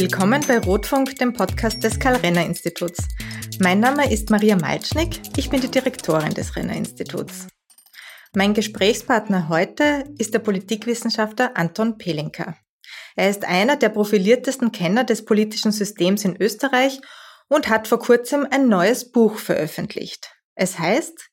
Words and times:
Willkommen 0.00 0.44
bei 0.46 0.60
Rotfunk, 0.60 1.16
dem 1.16 1.32
Podcast 1.32 1.82
des 1.82 1.98
Karl-Renner-Instituts. 1.98 3.02
Mein 3.58 3.80
Name 3.80 4.08
ist 4.12 4.30
Maria 4.30 4.54
Malcznik, 4.54 5.20
ich 5.36 5.50
bin 5.50 5.60
die 5.60 5.72
Direktorin 5.72 6.32
des 6.34 6.54
Renner-Instituts. 6.54 7.48
Mein 8.32 8.54
Gesprächspartner 8.54 9.48
heute 9.48 10.04
ist 10.16 10.34
der 10.34 10.38
Politikwissenschaftler 10.38 11.56
Anton 11.56 11.98
Pelinka. 11.98 12.56
Er 13.16 13.28
ist 13.28 13.44
einer 13.44 13.74
der 13.74 13.88
profiliertesten 13.88 14.70
Kenner 14.70 15.02
des 15.02 15.24
politischen 15.24 15.72
Systems 15.72 16.24
in 16.24 16.40
Österreich 16.40 17.00
und 17.48 17.68
hat 17.68 17.88
vor 17.88 17.98
kurzem 17.98 18.46
ein 18.48 18.68
neues 18.68 19.10
Buch 19.10 19.36
veröffentlicht. 19.36 20.30
Es 20.54 20.78
heißt 20.78 21.28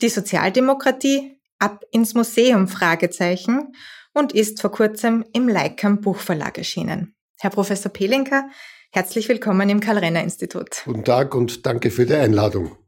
Die 0.00 0.10
Sozialdemokratie 0.10 1.40
ab 1.58 1.82
ins 1.90 2.14
Museum 2.14 2.68
Fragezeichen 2.68 3.72
und 4.14 4.32
ist 4.32 4.60
vor 4.60 4.70
kurzem 4.70 5.24
im 5.32 5.48
Leikam 5.48 6.00
Buchverlag 6.00 6.56
erschienen. 6.56 7.15
Herr 7.38 7.50
Professor 7.50 7.92
Pelinka, 7.92 8.48
herzlich 8.92 9.28
willkommen 9.28 9.68
im 9.68 9.80
Karl-Renner-Institut. 9.80 10.82
Guten 10.86 11.04
Tag 11.04 11.34
und 11.34 11.66
danke 11.66 11.90
für 11.90 12.06
die 12.06 12.14
Einladung. 12.14 12.78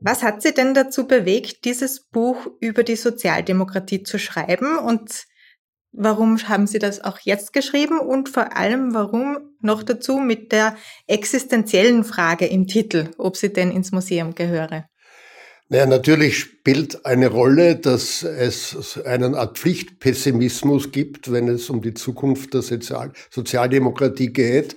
Was 0.00 0.22
hat 0.22 0.42
Sie 0.42 0.52
denn 0.52 0.74
dazu 0.74 1.06
bewegt, 1.06 1.64
dieses 1.64 2.04
Buch 2.08 2.46
über 2.60 2.82
die 2.82 2.96
Sozialdemokratie 2.96 4.02
zu 4.02 4.18
schreiben 4.18 4.76
und 4.78 5.24
warum 5.92 6.36
haben 6.46 6.66
Sie 6.66 6.78
das 6.78 7.02
auch 7.02 7.20
jetzt 7.20 7.54
geschrieben 7.54 7.98
und 7.98 8.28
vor 8.28 8.54
allem 8.54 8.92
warum 8.92 9.38
noch 9.62 9.82
dazu 9.82 10.18
mit 10.18 10.52
der 10.52 10.76
existenziellen 11.06 12.04
Frage 12.04 12.46
im 12.46 12.66
Titel, 12.66 13.10
ob 13.16 13.38
sie 13.38 13.50
denn 13.50 13.70
ins 13.70 13.92
Museum 13.92 14.34
gehöre? 14.34 14.90
Naja, 15.70 15.84
natürlich 15.84 16.38
spielt 16.38 17.04
eine 17.04 17.28
Rolle, 17.28 17.76
dass 17.76 18.22
es 18.22 18.98
einen 19.04 19.34
Art 19.34 19.58
Pflichtpessimismus 19.58 20.92
gibt, 20.92 21.30
wenn 21.30 21.46
es 21.48 21.68
um 21.68 21.82
die 21.82 21.92
Zukunft 21.92 22.54
der 22.54 22.62
Sozial 22.62 23.12
Sozialdemokratie 23.30 24.32
geht. 24.32 24.76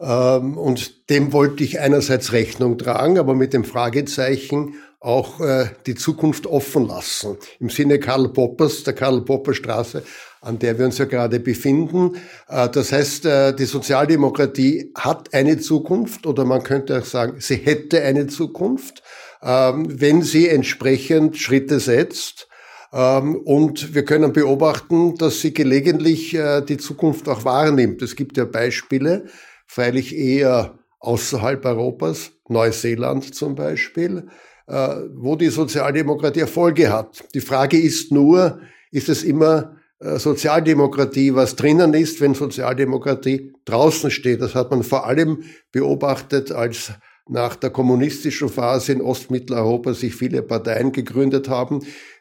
Ähm, 0.00 0.58
und 0.58 1.08
dem 1.10 1.32
wollte 1.32 1.62
ich 1.62 1.78
einerseits 1.78 2.32
Rechnung 2.32 2.76
tragen, 2.76 3.18
aber 3.18 3.36
mit 3.36 3.52
dem 3.52 3.62
Fragezeichen 3.62 4.74
auch 4.98 5.40
äh, 5.40 5.66
die 5.86 5.94
Zukunft 5.94 6.46
offen 6.48 6.88
lassen. 6.88 7.36
Im 7.60 7.70
Sinne 7.70 8.00
Karl 8.00 8.28
Poppers, 8.28 8.82
der 8.82 8.94
Karl 8.94 9.20
Popper 9.20 9.54
Straße, 9.54 10.02
an 10.40 10.58
der 10.58 10.76
wir 10.76 10.86
uns 10.86 10.98
ja 10.98 11.04
gerade 11.04 11.38
befinden. 11.38 12.16
Äh, 12.48 12.68
das 12.68 12.90
heißt, 12.90 13.26
äh, 13.26 13.54
die 13.54 13.64
Sozialdemokratie 13.64 14.90
hat 14.96 15.32
eine 15.34 15.58
Zukunft 15.58 16.26
oder 16.26 16.44
man 16.44 16.64
könnte 16.64 16.98
auch 16.98 17.04
sagen, 17.04 17.36
sie 17.38 17.56
hätte 17.56 18.02
eine 18.02 18.26
Zukunft. 18.26 19.04
Ähm, 19.42 20.00
wenn 20.00 20.22
sie 20.22 20.48
entsprechend 20.48 21.36
Schritte 21.36 21.80
setzt. 21.80 22.48
Ähm, 22.92 23.36
und 23.36 23.94
wir 23.94 24.04
können 24.04 24.32
beobachten, 24.32 25.16
dass 25.16 25.40
sie 25.40 25.52
gelegentlich 25.52 26.34
äh, 26.34 26.60
die 26.60 26.76
Zukunft 26.76 27.28
auch 27.28 27.44
wahrnimmt. 27.44 28.02
Es 28.02 28.14
gibt 28.14 28.36
ja 28.36 28.44
Beispiele, 28.44 29.26
freilich 29.66 30.16
eher 30.16 30.78
außerhalb 31.00 31.64
Europas, 31.64 32.32
Neuseeland 32.48 33.34
zum 33.34 33.56
Beispiel, 33.56 34.28
äh, 34.68 34.96
wo 35.16 35.34
die 35.34 35.48
Sozialdemokratie 35.48 36.40
Erfolge 36.40 36.92
hat. 36.92 37.24
Die 37.34 37.40
Frage 37.40 37.80
ist 37.80 38.12
nur, 38.12 38.60
ist 38.92 39.08
es 39.08 39.24
immer 39.24 39.76
äh, 39.98 40.18
Sozialdemokratie, 40.18 41.34
was 41.34 41.56
drinnen 41.56 41.94
ist, 41.94 42.20
wenn 42.20 42.34
Sozialdemokratie 42.34 43.54
draußen 43.64 44.10
steht. 44.12 44.40
Das 44.40 44.54
hat 44.54 44.70
man 44.70 44.84
vor 44.84 45.06
allem 45.06 45.42
beobachtet, 45.72 46.52
als 46.52 46.92
nach 47.28 47.56
der 47.56 47.70
kommunistischen 47.70 48.48
Phase 48.48 48.92
in 48.92 49.00
Ostmitteleuropa 49.00 49.94
sich 49.94 50.14
viele 50.14 50.42
Parteien 50.42 50.92
gegründet 50.92 51.48
haben, 51.48 51.80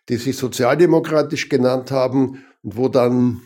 die 0.10 0.18
sich 0.18 0.38
sozialdemokratisch 0.38 1.50
genannt 1.50 1.92
haben 1.92 2.44
und 2.62 2.78
wo 2.78 2.88
dann, 2.88 3.42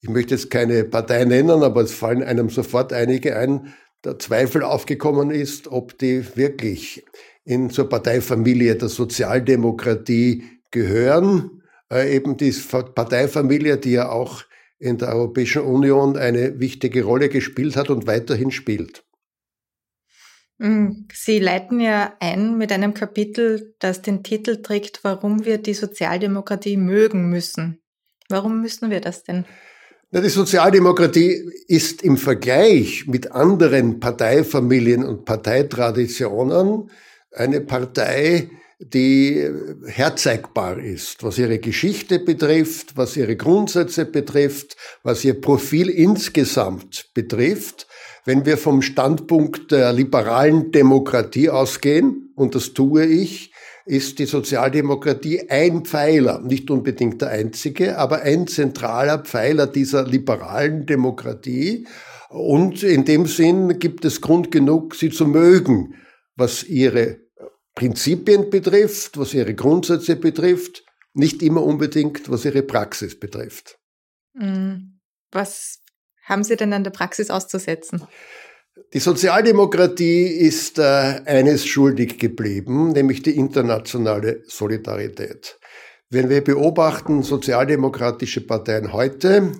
ich 0.00 0.08
möchte 0.08 0.34
jetzt 0.34 0.50
keine 0.50 0.84
Partei 0.84 1.24
nennen, 1.24 1.62
aber 1.62 1.82
es 1.82 1.92
fallen 1.92 2.22
einem 2.22 2.48
sofort 2.48 2.92
einige 2.92 3.36
ein, 3.36 3.74
der 4.04 4.18
Zweifel 4.18 4.62
aufgekommen 4.62 5.30
ist, 5.30 5.68
ob 5.68 5.98
die 5.98 6.24
wirklich 6.36 7.04
in 7.44 7.70
zur 7.70 7.88
Parteifamilie 7.88 8.76
der 8.76 8.88
Sozialdemokratie 8.88 10.44
gehören. 10.70 11.62
Äh, 11.90 12.14
eben 12.14 12.36
die 12.36 12.52
Parteifamilie, 12.94 13.76
die 13.76 13.92
ja 13.92 14.08
auch 14.08 14.44
in 14.78 14.96
der 14.98 15.08
Europäischen 15.08 15.62
Union 15.62 16.16
eine 16.16 16.58
wichtige 16.60 17.04
Rolle 17.04 17.28
gespielt 17.28 17.76
hat 17.76 17.90
und 17.90 18.06
weiterhin 18.06 18.50
spielt. 18.50 19.04
Mm, 20.60 21.06
Sie 21.10 21.38
leiten 21.38 21.80
ja 21.80 22.12
ein 22.20 22.58
mit 22.58 22.70
einem 22.70 22.92
Kapitel, 22.92 23.74
das 23.78 24.02
den 24.02 24.22
Titel 24.22 24.60
trägt, 24.60 25.02
warum 25.04 25.46
wir 25.46 25.56
die 25.56 25.72
Sozialdemokratie 25.72 26.76
mögen 26.76 27.30
müssen. 27.30 27.80
Warum 28.28 28.60
müssen 28.60 28.90
wir 28.90 29.00
das 29.00 29.24
denn? 29.24 29.46
Na, 30.10 30.20
die 30.20 30.28
Sozialdemokratie 30.28 31.50
ist 31.66 32.02
im 32.02 32.18
Vergleich 32.18 33.06
mit 33.06 33.32
anderen 33.32 34.00
Parteifamilien 34.00 35.02
und 35.02 35.24
Parteitraditionen 35.24 36.90
eine 37.32 37.62
Partei, 37.62 38.50
die 38.80 39.48
herzeigbar 39.86 40.78
ist, 40.78 41.22
was 41.22 41.38
ihre 41.38 41.58
Geschichte 41.58 42.18
betrifft, 42.18 42.98
was 42.98 43.16
ihre 43.16 43.36
Grundsätze 43.36 44.04
betrifft, 44.04 44.76
was 45.02 45.24
ihr 45.24 45.40
Profil 45.40 45.88
insgesamt 45.88 47.10
betrifft 47.14 47.86
wenn 48.30 48.46
wir 48.46 48.58
vom 48.58 48.80
Standpunkt 48.80 49.72
der 49.72 49.92
liberalen 49.92 50.70
Demokratie 50.70 51.50
ausgehen, 51.50 52.32
und 52.36 52.54
das 52.54 52.74
tue 52.74 53.04
ich, 53.04 53.52
ist 53.86 54.20
die 54.20 54.26
Sozialdemokratie 54.26 55.50
ein 55.50 55.84
Pfeiler, 55.84 56.40
nicht 56.40 56.70
unbedingt 56.70 57.22
der 57.22 57.30
einzige, 57.30 57.98
aber 57.98 58.22
ein 58.22 58.46
zentraler 58.46 59.18
Pfeiler 59.18 59.66
dieser 59.66 60.06
liberalen 60.06 60.86
Demokratie. 60.86 61.88
Und 62.28 62.84
in 62.84 63.04
dem 63.04 63.26
Sinn 63.26 63.80
gibt 63.80 64.04
es 64.04 64.20
Grund 64.20 64.52
genug, 64.52 64.94
sie 64.94 65.10
zu 65.10 65.26
mögen, 65.26 65.96
was 66.36 66.62
ihre 66.62 67.18
Prinzipien 67.74 68.48
betrifft, 68.48 69.18
was 69.18 69.34
ihre 69.34 69.56
Grundsätze 69.56 70.14
betrifft, 70.14 70.84
nicht 71.14 71.42
immer 71.42 71.64
unbedingt, 71.64 72.30
was 72.30 72.44
ihre 72.44 72.62
Praxis 72.62 73.18
betrifft. 73.18 73.80
Hm. 74.38 75.00
Was 75.32 75.79
haben 76.30 76.44
Sie 76.44 76.56
denn 76.56 76.72
an 76.72 76.84
der 76.84 76.90
Praxis 76.90 77.30
auszusetzen? 77.30 78.02
Die 78.94 78.98
Sozialdemokratie 78.98 80.26
ist 80.26 80.78
äh, 80.78 80.82
eines 80.82 81.66
schuldig 81.66 82.18
geblieben, 82.18 82.92
nämlich 82.92 83.22
die 83.22 83.36
internationale 83.36 84.42
Solidarität. 84.46 85.58
Wenn 86.08 86.28
wir 86.28 86.42
beobachten 86.42 87.22
sozialdemokratische 87.22 88.46
Parteien 88.46 88.92
heute, 88.92 89.52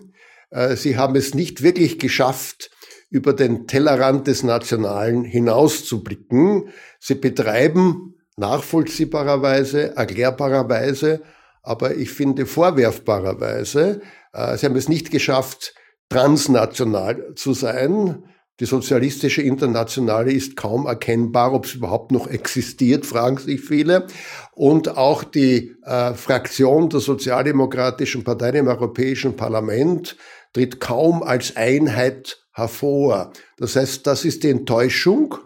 äh, 0.50 0.75
sie 0.76 0.97
haben 0.97 1.14
es 1.16 1.34
nicht 1.34 1.62
wirklich 1.62 1.98
geschafft, 1.98 2.70
über 3.10 3.32
den 3.32 3.66
Tellerrand 3.66 4.26
des 4.26 4.42
Nationalen 4.42 5.25
hinauszublicken. 5.25 6.69
Sie 6.98 7.16
betreiben 7.16 8.14
nachvollziehbarerweise, 8.36 9.97
erklärbarerweise, 9.97 11.22
aber 11.62 11.97
ich 11.97 12.10
finde 12.10 12.47
vorwerfbarerweise, 12.47 14.00
äh, 14.32 14.56
sie 14.56 14.66
haben 14.66 14.76
es 14.76 14.88
nicht 14.88 15.10
geschafft, 15.10 15.75
transnational 16.10 17.34
zu 17.37 17.54
sein. 17.54 18.25
Die 18.60 18.66
sozialistische 18.66 19.41
Internationale 19.41 20.31
ist 20.32 20.54
kaum 20.54 20.87
erkennbar, 20.87 21.54
ob 21.54 21.65
es 21.65 21.75
überhaupt 21.75 22.12
noch 22.12 22.26
existiert, 22.26 23.06
fragen 23.06 23.38
sich 23.38 23.62
viele. 23.62 24.06
Und 24.53 24.98
auch 24.98 25.25
die 25.25 25.75
äh, 25.82 26.12
Fraktion 26.12 26.91
der 26.91 27.00
Sozialdemokratischen 27.00 28.22
Partei 28.22 28.50
im 28.50 28.69
Europäischen 28.69 29.34
Parlament 29.34 30.19
tritt 30.53 30.78
kaum 30.78 31.22
als 31.22 31.56
Einheit 31.56 32.44
hervor. 32.53 33.32
Das 33.56 33.77
heißt, 33.77 34.06
das 34.06 34.27
ist 34.27 34.42
die 34.42 34.50
Enttäuschung. 34.50 35.37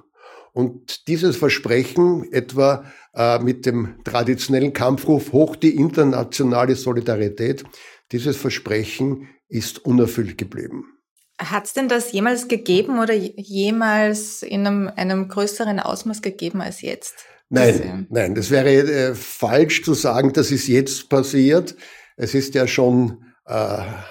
Und 0.52 1.06
dieses 1.08 1.36
Versprechen, 1.36 2.32
etwa 2.32 2.84
äh, 3.14 3.38
mit 3.38 3.66
dem 3.66 3.96
traditionellen 4.04 4.72
Kampfruf 4.72 5.32
hoch 5.32 5.54
die 5.54 5.76
internationale 5.76 6.74
Solidarität, 6.74 7.64
dieses 8.14 8.36
Versprechen 8.36 9.28
ist 9.48 9.84
unerfüllt 9.84 10.38
geblieben. 10.38 10.84
Hat 11.38 11.64
es 11.64 11.72
denn 11.72 11.88
das 11.88 12.12
jemals 12.12 12.46
gegeben 12.46 13.00
oder 13.00 13.12
jemals 13.12 14.42
in 14.44 14.66
einem, 14.66 14.88
einem 14.94 15.26
größeren 15.28 15.80
Ausmaß 15.80 16.22
gegeben 16.22 16.60
als 16.60 16.80
jetzt? 16.80 17.14
Nein, 17.48 18.06
das, 18.08 18.16
nein, 18.16 18.34
das 18.36 18.50
wäre 18.50 18.70
äh, 18.70 19.14
falsch 19.14 19.82
zu 19.82 19.94
sagen, 19.94 20.32
das 20.32 20.52
ist 20.52 20.68
jetzt 20.68 21.08
passiert. 21.08 21.74
Es 22.16 22.34
ist 22.34 22.54
ja 22.54 22.68
schon 22.68 23.24
äh, 23.46 23.52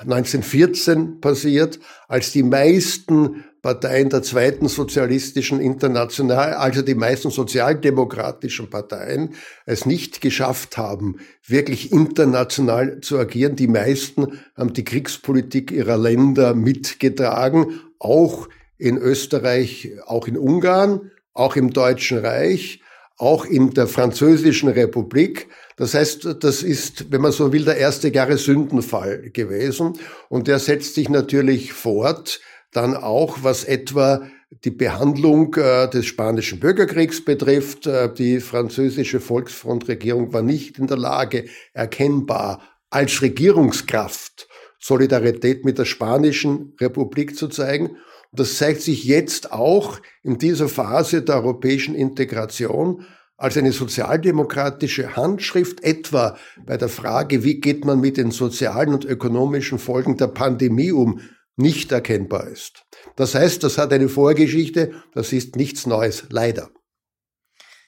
1914 0.02 1.22
passiert, 1.22 1.80
als 2.10 2.34
die 2.34 2.44
meisten 2.44 3.46
Parteien 3.64 4.10
der 4.10 4.22
zweiten 4.24 4.68
sozialistischen 4.68 5.62
International, 5.62 6.54
also 6.56 6.82
die 6.82 6.96
meisten 6.96 7.32
sozialdemokratischen 7.32 8.70
Parteien, 8.70 9.36
es 9.66 9.86
nicht 9.86 10.20
geschafft 10.20 10.76
haben, 10.76 11.16
wirklich 11.48 11.94
international 11.94 13.00
zu 13.00 13.18
agieren. 13.18 13.56
Die 13.56 13.70
meisten 13.70 14.42
haben 14.58 14.74
die 14.74 14.84
Kriegspolitik 14.84 15.72
ihrer 15.72 15.98
Länder 15.98 16.56
mitgetragen, 16.56 17.80
auch 18.00 18.50
in 18.78 18.98
Österreich, 18.98 19.92
auch 20.08 20.28
in 20.28 20.38
Ungarn, 20.38 21.12
auch 21.32 21.56
im 21.56 21.72
Deutschen 21.72 22.18
Reich, 22.18 22.82
auch 23.16 23.46
in 23.46 23.74
der 23.74 23.88
Französischen 23.88 24.68
Republik. 24.68 25.48
Das 25.78 25.94
heißt, 25.94 26.36
das 26.42 26.64
ist, 26.64 27.14
wenn 27.14 27.22
man 27.22 27.32
so 27.32 27.54
will, 27.54 27.64
der 27.64 27.78
erste 27.78 28.10
Jahre 28.10 28.38
Sündenfall 28.38 29.30
gewesen. 29.32 29.94
Und 30.28 30.50
der 30.50 30.60
setzt 30.60 30.96
sich 30.96 31.08
natürlich 31.08 31.72
fort 31.72 32.42
dann 32.74 32.96
auch, 32.96 33.40
was 33.42 33.64
etwa 33.64 34.24
die 34.64 34.72
Behandlung 34.72 35.56
äh, 35.56 35.90
des 35.90 36.06
spanischen 36.06 36.60
Bürgerkriegs 36.60 37.24
betrifft. 37.24 37.88
Äh, 37.88 38.14
die 38.14 38.40
französische 38.40 39.20
Volksfrontregierung 39.20 40.34
war 40.34 40.42
nicht 40.42 40.78
in 40.78 40.88
der 40.88 40.98
Lage, 40.98 41.46
erkennbar 41.74 42.62
als 42.90 43.22
Regierungskraft 43.22 44.48
Solidarität 44.80 45.64
mit 45.64 45.78
der 45.78 45.86
spanischen 45.86 46.74
Republik 46.80 47.38
zu 47.38 47.48
zeigen. 47.48 47.88
Und 47.88 48.40
das 48.40 48.58
zeigt 48.58 48.82
sich 48.82 49.06
jetzt 49.06 49.52
auch 49.54 50.00
in 50.24 50.38
dieser 50.38 50.68
Phase 50.68 51.22
der 51.22 51.36
europäischen 51.36 51.96
Integration 51.96 53.06
als 53.38 53.58
eine 53.58 53.72
sozialdemokratische 53.72 55.16
Handschrift, 55.16 55.84
etwa 55.84 56.38
bei 56.66 56.78
der 56.78 56.90
Frage, 56.90 57.44
wie 57.44 57.60
geht 57.60 57.86
man 57.86 58.00
mit 58.00 58.18
den 58.18 58.32
sozialen 58.32 58.94
und 58.94 59.06
ökonomischen 59.06 59.80
Folgen 59.80 60.18
der 60.18 60.28
Pandemie 60.28 60.92
um, 60.92 61.22
nicht 61.56 61.92
erkennbar 61.92 62.48
ist. 62.48 62.84
Das 63.16 63.36
heißt, 63.36 63.64
das 63.64 63.78
hat 63.78 63.94
eine 63.94 64.10
Vorgeschichte, 64.10 65.04
das 65.14 65.34
ist 65.34 65.56
nichts 65.56 65.86
Neues, 65.86 66.26
leider. 66.30 66.72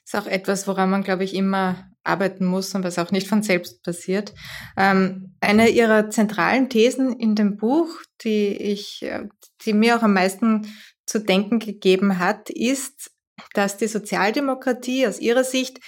Das 0.04 0.14
ist 0.14 0.28
auch 0.28 0.32
etwas, 0.32 0.68
woran 0.68 0.92
man, 0.92 1.04
glaube 1.04 1.24
ich, 1.24 1.34
immer 1.34 1.90
arbeiten 2.04 2.46
muss 2.46 2.76
und 2.76 2.84
was 2.84 3.00
auch 3.00 3.12
nicht 3.12 3.28
von 3.28 3.42
selbst 3.42 3.82
passiert. 3.84 4.34
Ähm, 4.78 5.36
eine 5.42 5.70
ihrer 5.70 6.12
zentralen 6.12 6.70
Thesen 6.70 7.14
in 7.14 7.34
dem 7.34 7.58
Buch, 7.58 7.90
die 8.24 8.56
ich, 8.56 9.02
äh, 9.02 9.24
die 9.66 9.74
mir 9.74 9.98
auch 9.98 10.04
am 10.04 10.14
meisten 10.14 10.68
zu 11.08 11.20
denken 11.20 11.58
gegeben 11.58 12.20
hat, 12.20 12.52
ist, 12.52 13.12
dass 13.54 13.78
die 13.78 13.88
Sozialdemokratie 13.88 15.08
aus 15.08 15.20
ihrer 15.20 15.44
Sicht 15.44 15.80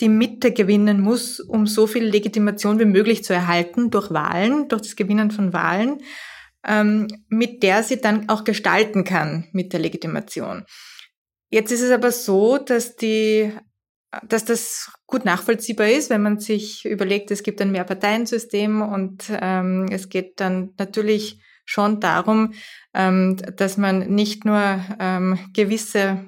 die 0.00 0.08
Mitte 0.08 0.52
gewinnen 0.52 1.00
muss, 1.00 1.40
um 1.40 1.66
so 1.66 1.86
viel 1.86 2.04
Legitimation 2.04 2.78
wie 2.78 2.84
möglich 2.84 3.24
zu 3.24 3.32
erhalten 3.32 3.90
durch 3.90 4.10
Wahlen, 4.10 4.68
durch 4.68 4.82
das 4.82 4.96
Gewinnen 4.96 5.30
von 5.30 5.52
Wahlen 5.52 5.98
mit 7.28 7.62
der 7.62 7.82
sie 7.82 8.00
dann 8.00 8.28
auch 8.28 8.42
gestalten 8.42 9.04
kann 9.04 9.48
mit 9.52 9.72
der 9.72 9.80
Legitimation. 9.80 10.64
Jetzt 11.48 11.70
ist 11.70 11.82
es 11.82 11.92
aber 11.92 12.10
so, 12.10 12.58
dass 12.58 12.96
die 12.96 13.52
dass 14.28 14.44
das 14.44 14.90
gut 15.06 15.24
nachvollziehbar 15.24 15.88
ist, 15.88 16.10
wenn 16.10 16.22
man 16.22 16.38
sich 16.38 16.84
überlegt, 16.84 17.30
es 17.30 17.42
gibt 17.42 17.60
ein 17.60 17.72
Mehrparteiensystem 17.72 18.82
und 18.82 19.24
ähm, 19.30 19.86
es 19.90 20.08
geht 20.08 20.40
dann 20.40 20.74
natürlich 20.78 21.40
schon 21.64 22.00
darum, 22.00 22.54
ähm, 22.94 23.36
dass 23.56 23.76
man 23.76 24.14
nicht 24.14 24.44
nur 24.44 24.80
ähm, 24.98 25.38
gewisse 25.52 26.24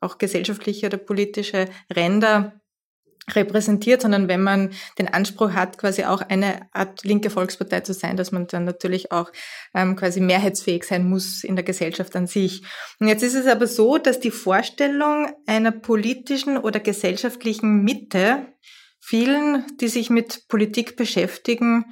auch 0.00 0.18
gesellschaftliche 0.18 0.86
oder 0.86 0.98
politische 0.98 1.66
Ränder 1.94 2.60
repräsentiert, 3.32 4.02
sondern 4.02 4.28
wenn 4.28 4.42
man 4.42 4.70
den 4.98 5.08
Anspruch 5.08 5.52
hat, 5.52 5.78
quasi 5.78 6.04
auch 6.04 6.20
eine 6.20 6.68
Art 6.72 7.04
linke 7.04 7.30
Volkspartei 7.30 7.80
zu 7.80 7.94
sein, 7.94 8.16
dass 8.16 8.32
man 8.32 8.46
dann 8.46 8.64
natürlich 8.64 9.12
auch 9.12 9.30
ähm, 9.74 9.96
quasi 9.96 10.20
mehrheitsfähig 10.20 10.84
sein 10.84 11.08
muss 11.08 11.42
in 11.44 11.56
der 11.56 11.64
Gesellschaft 11.64 12.14
an 12.16 12.26
sich. 12.26 12.62
Und 13.00 13.08
jetzt 13.08 13.22
ist 13.22 13.34
es 13.34 13.46
aber 13.46 13.66
so, 13.66 13.98
dass 13.98 14.20
die 14.20 14.30
Vorstellung 14.30 15.28
einer 15.46 15.72
politischen 15.72 16.58
oder 16.58 16.80
gesellschaftlichen 16.80 17.82
Mitte 17.82 18.46
vielen, 19.00 19.64
die 19.80 19.88
sich 19.88 20.10
mit 20.10 20.48
Politik 20.48 20.96
beschäftigen, 20.96 21.86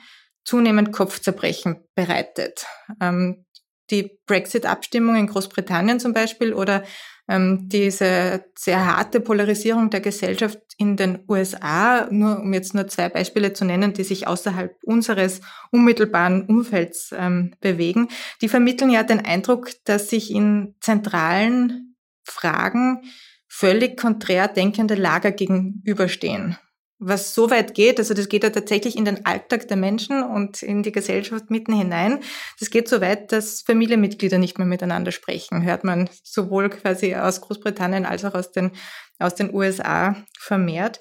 zunehmend 0.45 0.93
Kopfzerbrechen 0.93 1.85
bereitet. 1.95 2.67
Ähm, 3.01 3.45
die 3.91 4.19
Brexit-Abstimmung 4.27 5.17
in 5.17 5.27
Großbritannien 5.27 6.01
zum 6.01 6.13
Beispiel 6.13 6.55
oder 6.55 6.83
ähm, 7.29 7.69
diese 7.69 8.45
sehr 8.57 8.85
harte 8.85 9.21
Polarisierung 9.21 9.91
der 9.91 10.01
Gesellschaft 10.01 10.59
in 10.77 10.97
den 10.97 11.25
USA, 11.29 12.09
nur 12.11 12.41
um 12.41 12.53
jetzt 12.53 12.75
nur 12.75 12.89
zwei 12.89 13.09
Beispiele 13.09 13.53
zu 13.53 13.65
nennen, 13.65 13.93
die 13.93 14.05
sich 14.05 14.27
außerhalb 14.27 14.75
unseres 14.85 15.41
unmittelbaren 15.71 16.47
Umfelds 16.47 17.15
ähm, 17.17 17.55
bewegen, 17.61 18.09
die 18.41 18.49
vermitteln 18.49 18.91
ja 18.91 19.03
den 19.03 19.25
Eindruck, 19.25 19.71
dass 19.85 20.11
sich 20.11 20.31
in 20.31 20.75
zentralen 20.81 21.97
Fragen 22.25 23.03
völlig 23.49 23.99
konträr 23.99 24.49
denkende 24.49 24.95
Lager 24.95 25.31
gegenüberstehen 25.31 26.57
was 27.05 27.35
so 27.35 27.51
weit 27.51 27.75
geht, 27.75 27.99
also 27.99 28.15
das 28.15 28.29
geht 28.29 28.45
ja 28.45 28.51
tatsächlich 28.51 28.97
in 28.97 29.05
den 29.05 29.27
Alltag 29.27 29.67
der 29.67 29.77
Menschen 29.77 30.23
und 30.23 30.63
in 30.63 30.85
die 30.85 30.93
Gesellschaft 30.93 31.51
mitten 31.51 31.73
hinein. 31.73 32.21
Das 32.61 32.71
geht 32.71 32.89
so 32.89 33.01
weit, 33.01 33.33
dass 33.33 33.63
Familienmitglieder 33.63 34.39
nicht 34.39 34.59
mehr 34.59 34.67
miteinander 34.67 35.11
sprechen, 35.11 35.65
hört 35.65 35.83
man 35.83 36.09
sowohl 36.23 36.71
quasi 36.71 37.17
aus 37.17 37.41
Großbritannien 37.41 38.07
als 38.07 38.25
auch 38.25 38.35
aus 38.35 38.53
den, 38.53 38.71
aus 39.19 39.35
den 39.35 39.53
USA 39.53 40.17
vermehrt. 40.39 41.01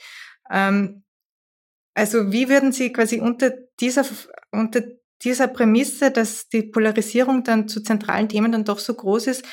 Ähm, 0.50 1.04
also 1.94 2.32
wie 2.32 2.50
würden 2.50 2.72
Sie 2.72 2.92
quasi 2.92 3.20
unter 3.20 3.54
dieser, 3.80 4.04
unter 4.52 4.82
dieser 5.24 5.48
Prämisse, 5.48 6.10
dass 6.10 6.50
die 6.50 6.64
Polarisierung 6.64 7.44
dann 7.44 7.68
zu 7.68 7.82
zentralen 7.82 8.28
Themen 8.28 8.52
dann 8.52 8.66
doch 8.66 8.80
so 8.80 8.96
groß 8.96 9.28
ist, 9.28 9.46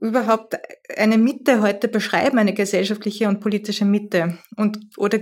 überhaupt 0.00 0.56
eine 0.96 1.18
Mitte 1.18 1.60
heute 1.60 1.88
beschreiben, 1.88 2.38
eine 2.38 2.54
gesellschaftliche 2.54 3.28
und 3.28 3.40
politische 3.40 3.84
Mitte? 3.84 4.38
Und, 4.56 4.78
oder 4.96 5.18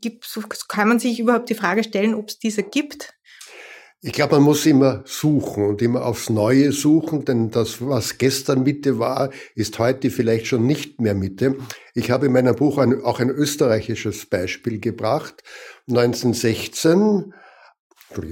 gibt, 0.00 0.26
kann 0.68 0.88
man 0.88 0.98
sich 0.98 1.20
überhaupt 1.20 1.48
die 1.50 1.54
Frage 1.54 1.84
stellen, 1.84 2.14
ob 2.14 2.28
es 2.28 2.38
diese 2.38 2.62
gibt? 2.62 3.14
Ich 4.06 4.12
glaube, 4.12 4.34
man 4.34 4.42
muss 4.42 4.66
immer 4.66 5.02
suchen 5.06 5.64
und 5.64 5.80
immer 5.80 6.04
aufs 6.04 6.28
Neue 6.28 6.72
suchen, 6.72 7.24
denn 7.24 7.50
das, 7.50 7.80
was 7.80 8.18
gestern 8.18 8.62
Mitte 8.62 8.98
war, 8.98 9.30
ist 9.54 9.78
heute 9.78 10.10
vielleicht 10.10 10.46
schon 10.46 10.66
nicht 10.66 11.00
mehr 11.00 11.14
Mitte. 11.14 11.56
Ich 11.94 12.10
habe 12.10 12.26
in 12.26 12.32
meinem 12.32 12.54
Buch 12.54 12.76
ein, 12.76 13.02
auch 13.02 13.18
ein 13.18 13.30
österreichisches 13.30 14.26
Beispiel 14.26 14.78
gebracht. 14.78 15.42
1916, 15.88 17.32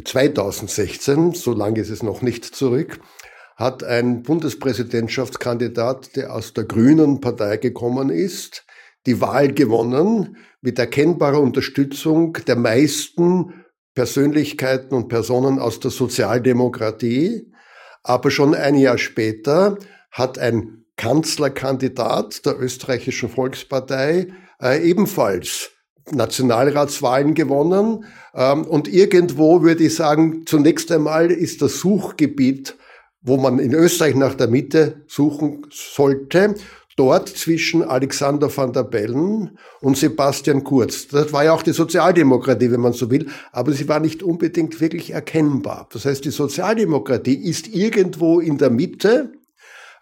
2016, 0.04 1.32
so 1.32 1.54
lange 1.54 1.81
ist 1.81 1.88
es 1.88 2.02
noch 2.02 2.20
nicht 2.20 2.44
zurück, 2.44 3.00
hat 3.56 3.82
ein 3.82 4.22
Bundespräsidentschaftskandidat, 4.22 6.16
der 6.16 6.34
aus 6.34 6.52
der 6.52 6.64
Grünen 6.64 7.22
Partei 7.22 7.56
gekommen 7.56 8.10
ist, 8.10 8.66
die 9.06 9.20
Wahl 9.20 9.52
gewonnen 9.52 10.37
mit 10.60 10.78
erkennbarer 10.78 11.40
Unterstützung 11.40 12.34
der 12.46 12.56
meisten 12.56 13.64
Persönlichkeiten 13.94 14.94
und 14.94 15.08
Personen 15.08 15.58
aus 15.58 15.81
der 15.81 15.90
Sozialdemokratie. 15.90 17.52
Aber 18.02 18.31
schon 18.31 18.54
ein 18.54 18.76
Jahr 18.76 18.99
später 18.99 19.78
hat 20.10 20.38
ein 20.38 20.84
Kanzlerkandidat 20.96 22.44
der 22.46 22.60
österreichischen 22.60 23.28
Volkspartei 23.28 24.28
äh, 24.60 24.82
ebenfalls 24.88 25.70
Nationalratswahlen 26.10 27.34
gewonnen. 27.34 28.04
Ähm, 28.34 28.64
und 28.64 28.88
irgendwo 28.88 29.62
würde 29.62 29.85
ich 29.85 29.94
sagen, 29.94 30.44
zunächst 30.47 30.90
einmal 30.92 31.30
ist 31.30 31.62
das 31.62 31.78
Suchgebiet, 31.78 32.76
wo 33.21 33.37
man 33.37 33.59
in 33.59 33.73
Österreich 33.73 34.16
nach 34.16 34.35
der 34.35 34.49
Mitte 34.49 35.02
suchen 35.06 35.66
sollte, 35.71 36.56
dort 36.96 37.28
zwischen 37.28 37.82
Alexander 37.82 38.54
van 38.54 38.72
der 38.72 38.84
Bellen 38.84 39.58
und 39.80 39.96
Sebastian 39.96 40.64
Kurz. 40.64 41.08
Das 41.08 41.32
war 41.32 41.44
ja 41.44 41.52
auch 41.52 41.62
die 41.62 41.72
Sozialdemokratie, 41.72 42.70
wenn 42.70 42.80
man 42.80 42.92
so 42.92 43.11
will, 43.11 43.28
aber 43.52 43.72
sie 43.72 43.88
war 43.88 44.00
nicht 44.00 44.22
unbedingt 44.22 44.80
wirklich 44.80 45.12
erkennbar. 45.12 45.88
Das 45.92 46.04
heißt, 46.04 46.25
die 46.25 46.30
Sozialdemokratie 46.30 47.34
ist 47.34 47.68
irgendwo 47.68 48.40
in 48.40 48.58
der 48.58 48.70
Mitte, 48.70 49.32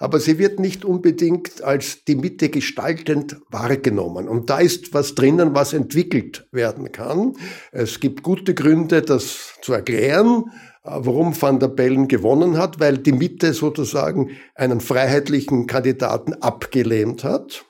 aber 0.01 0.19
sie 0.19 0.39
wird 0.39 0.59
nicht 0.59 0.85
unbedingt 0.85 1.63
als 1.63 2.05
die 2.05 2.17
Mitte 2.17 2.49
gestaltend 2.49 3.37
wahrgenommen. 3.51 4.29
Und 4.29 4.49
da 4.49 4.59
ist 4.59 4.95
was 4.95 5.15
drinnen, 5.15 5.55
was 5.55 5.75
entwickelt 5.75 6.49
werden 6.53 6.91
kann. 6.91 7.35
Es 7.71 8.01
gibt 8.01 8.23
gute 8.23 8.55
Gründe, 8.55 9.03
das 9.03 9.59
zu 9.61 9.75
erklären. 9.75 10.45
Äh, 10.83 10.91
warum 10.95 11.41
Van 11.41 11.59
der 11.59 11.69
Bellen 11.69 12.09
gewonnen 12.09 12.57
hat, 12.57 12.81
weil 12.81 12.99
die 12.99 13.13
Mitte 13.13 13.53
sozusagen 13.53 14.31
einen 14.55 14.81
freiheitlichen 14.81 15.67
Kandidaten 15.67 16.35
abgelehnt 16.35 17.25
hat, 17.25 17.65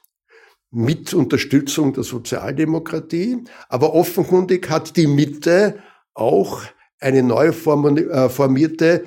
mit 0.71 1.13
Unterstützung 1.15 1.93
der 1.93 2.05
Sozialdemokratie. 2.05 3.45
Aber 3.69 3.95
offenkundig 3.95 4.71
hat 4.71 4.97
die 4.97 5.09
Mitte 5.09 5.81
auch 6.15 6.63
eine 7.01 7.23
neu 7.25 7.49
äh, 7.49 8.29
formierte 8.29 9.05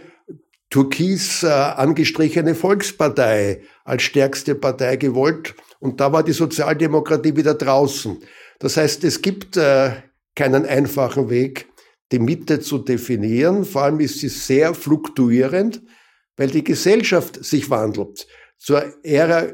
türkis 0.69 1.43
äh, 1.43 1.47
angestrichene 1.47 2.55
Volkspartei 2.55 3.61
als 3.85 4.01
stärkste 4.03 4.55
Partei 4.55 4.97
gewollt. 4.97 5.55
Und 5.79 6.01
da 6.01 6.11
war 6.11 6.23
die 6.23 6.33
Sozialdemokratie 6.33 7.37
wieder 7.37 7.53
draußen. 7.53 8.17
Das 8.59 8.77
heißt, 8.77 9.03
es 9.03 9.21
gibt 9.21 9.59
keinen 10.35 10.65
einfachen 10.65 11.29
Weg, 11.29 11.67
die 12.13 12.19
Mitte 12.19 12.59
zu 12.59 12.77
definieren. 12.77 13.65
Vor 13.65 13.81
allem 13.81 13.99
ist 13.99 14.19
sie 14.19 14.29
sehr 14.29 14.73
fluktuierend, 14.75 15.81
weil 16.37 16.49
die 16.49 16.63
Gesellschaft 16.63 17.43
sich 17.43 17.69
wandelt. 17.69 18.27
Zur 18.57 18.83
Ära 19.03 19.47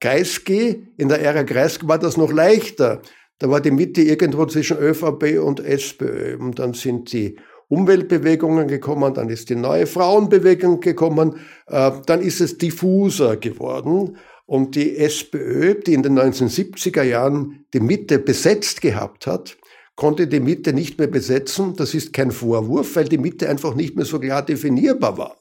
Kreisky, 0.00 0.88
in 0.96 1.08
der 1.08 1.22
Ära 1.22 1.44
Kreisky 1.44 1.86
war 1.86 1.98
das 1.98 2.16
noch 2.16 2.32
leichter. 2.32 3.00
Da 3.38 3.48
war 3.48 3.60
die 3.60 3.70
Mitte 3.70 4.02
irgendwo 4.02 4.44
zwischen 4.46 4.76
ÖVP 4.76 5.38
und 5.40 5.60
SPÖ. 5.60 6.36
Und 6.36 6.58
dann 6.58 6.74
sind 6.74 7.12
die 7.12 7.36
Umweltbewegungen 7.68 8.66
gekommen, 8.66 9.14
dann 9.14 9.28
ist 9.28 9.48
die 9.48 9.54
neue 9.54 9.86
Frauenbewegung 9.86 10.80
gekommen, 10.80 11.36
äh, 11.68 11.92
dann 12.06 12.20
ist 12.20 12.40
es 12.40 12.58
diffuser 12.58 13.36
geworden. 13.36 14.16
Und 14.46 14.74
die 14.74 14.96
SPÖ, 14.96 15.76
die 15.76 15.94
in 15.94 16.02
den 16.02 16.18
1970er 16.18 17.04
Jahren 17.04 17.64
die 17.72 17.78
Mitte 17.78 18.18
besetzt 18.18 18.80
gehabt 18.82 19.28
hat, 19.28 19.56
konnte 20.00 20.26
die 20.26 20.40
Mitte 20.40 20.72
nicht 20.72 20.98
mehr 20.98 21.08
besetzen. 21.08 21.76
Das 21.76 21.92
ist 21.92 22.14
kein 22.14 22.30
Vorwurf, 22.30 22.96
weil 22.96 23.04
die 23.04 23.18
Mitte 23.18 23.50
einfach 23.50 23.74
nicht 23.74 23.96
mehr 23.96 24.06
so 24.06 24.18
klar 24.18 24.42
definierbar 24.42 25.18
war. 25.18 25.36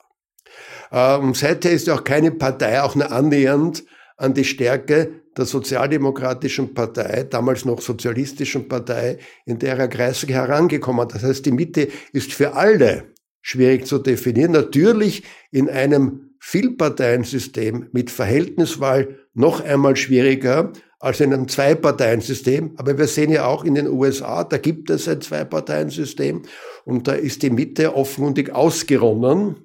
Äh, 0.91 1.17
und 1.23 1.37
seither 1.37 1.71
ist 1.71 1.89
auch 1.89 2.03
keine 2.03 2.31
Partei 2.31 2.81
auch 2.81 2.93
nur 2.93 3.09
annähernd 3.09 3.85
an 4.17 4.33
die 4.33 4.43
Stärke 4.43 5.21
der 5.37 5.45
Sozialdemokratischen 5.45 6.73
Partei, 6.73 7.23
damals 7.23 7.63
noch 7.63 7.79
Sozialistischen 7.79 8.67
Partei, 8.67 9.19
in 9.45 9.59
der 9.59 9.77
Herr 9.77 9.87
Kreisky 9.87 10.33
herangekommen. 10.33 11.07
Das 11.07 11.23
heißt, 11.23 11.45
die 11.45 11.53
Mitte 11.53 11.87
ist 12.11 12.33
für 12.33 12.53
alle 12.53 13.13
schwierig 13.41 13.87
zu 13.87 13.97
definieren. 13.97 14.51
Natürlich 14.51 15.23
in 15.51 15.69
einem 15.69 16.31
Vielparteiensystem 16.41 17.87
mit 17.93 18.11
Verhältniswahl 18.11 19.19
noch 19.33 19.61
einmal 19.61 19.95
schwieriger 19.95 20.73
als 20.99 21.21
in 21.21 21.33
einem 21.33 21.47
Zwei-Parteien-System. 21.47 22.73
Aber 22.75 22.97
wir 22.97 23.07
sehen 23.07 23.31
ja 23.31 23.45
auch 23.45 23.63
in 23.63 23.75
den 23.75 23.87
USA, 23.87 24.43
da 24.43 24.57
gibt 24.57 24.89
es 24.89 25.07
ein 25.07 25.21
Zwei-Parteien-System 25.21 26.43
und 26.85 27.07
da 27.07 27.13
ist 27.13 27.41
die 27.41 27.49
Mitte 27.49 27.95
offenkundig 27.95 28.53
ausgeronnen. 28.53 29.55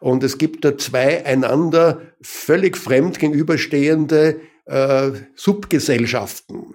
Und 0.00 0.24
es 0.24 0.38
gibt 0.38 0.64
da 0.64 0.76
zwei 0.76 1.24
einander 1.24 2.00
völlig 2.20 2.76
fremd 2.76 3.18
gegenüberstehende 3.18 4.40
äh, 4.66 5.10
Subgesellschaften, 5.34 6.74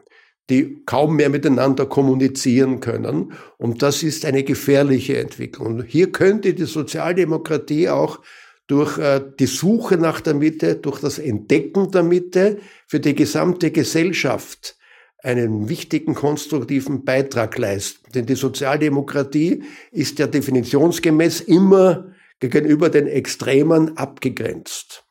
die 0.50 0.84
kaum 0.86 1.16
mehr 1.16 1.30
miteinander 1.30 1.86
kommunizieren 1.86 2.80
können. 2.80 3.34
Und 3.58 3.82
das 3.82 4.04
ist 4.04 4.26
eine 4.26 4.44
gefährliche 4.44 5.18
Entwicklung. 5.18 5.68
Und 5.68 5.84
hier 5.84 6.12
könnte 6.12 6.54
die 6.54 6.66
Sozialdemokratie 6.66 7.90
auch 7.90 8.20
durch 8.70 9.00
äh, 9.00 9.20
die 9.40 9.48
Suche 9.48 9.98
nach 9.98 10.22
der 10.22 10.36
Mitte, 10.36 10.76
durch 10.76 11.02
das 11.02 11.20
Entdecken 11.20 11.92
der 11.92 12.04
Mitte 12.04 12.60
für 12.88 13.00
die 13.00 13.16
gesamte 13.16 13.72
Gesellschaft 13.72 14.78
einen 15.22 15.68
wichtigen 15.68 16.14
konstruktiven 16.14 17.04
Beitrag 17.04 17.58
leisten. 17.58 18.10
Denn 18.14 18.28
die 18.28 18.36
Sozialdemokratie 18.36 19.64
ist 19.92 20.20
ja 20.20 20.28
definitionsgemäß 20.28 21.42
immer 21.42 22.14
gegenüber 22.40 22.90
den 22.90 23.08
Extremen 23.08 23.98
abgegrenzt. 23.98 25.04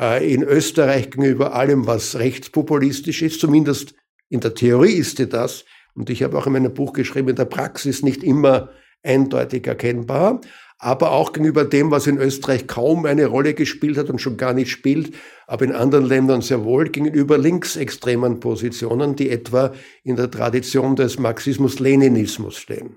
Äh, 0.00 0.32
in 0.32 0.42
Österreich 0.42 1.10
gegenüber 1.10 1.54
allem, 1.54 1.86
was 1.86 2.18
rechtspopulistisch 2.18 3.20
ist, 3.20 3.40
zumindest 3.40 3.94
in 4.30 4.40
der 4.40 4.54
Theorie 4.54 4.94
ist 4.94 5.18
sie 5.18 5.28
das. 5.28 5.66
Und 5.94 6.08
ich 6.08 6.22
habe 6.22 6.38
auch 6.38 6.46
in 6.46 6.54
meinem 6.54 6.72
Buch 6.72 6.94
geschrieben, 6.94 7.28
in 7.28 7.36
der 7.36 7.44
Praxis 7.44 8.02
nicht 8.02 8.24
immer 8.24 8.70
eindeutig 9.02 9.66
erkennbar 9.66 10.40
aber 10.78 11.12
auch 11.12 11.32
gegenüber 11.32 11.64
dem, 11.64 11.90
was 11.90 12.06
in 12.06 12.18
Österreich 12.18 12.66
kaum 12.66 13.06
eine 13.06 13.26
Rolle 13.26 13.54
gespielt 13.54 13.96
hat 13.96 14.10
und 14.10 14.20
schon 14.20 14.36
gar 14.36 14.52
nicht 14.52 14.70
spielt, 14.70 15.14
aber 15.46 15.64
in 15.64 15.72
anderen 15.72 16.04
Ländern 16.04 16.42
sehr 16.42 16.64
wohl 16.64 16.88
gegenüber 16.90 17.38
linksextremen 17.38 18.40
Positionen, 18.40 19.16
die 19.16 19.30
etwa 19.30 19.72
in 20.02 20.16
der 20.16 20.30
Tradition 20.30 20.96
des 20.96 21.18
Marxismus-Leninismus 21.18 22.58
stehen. 22.58 22.96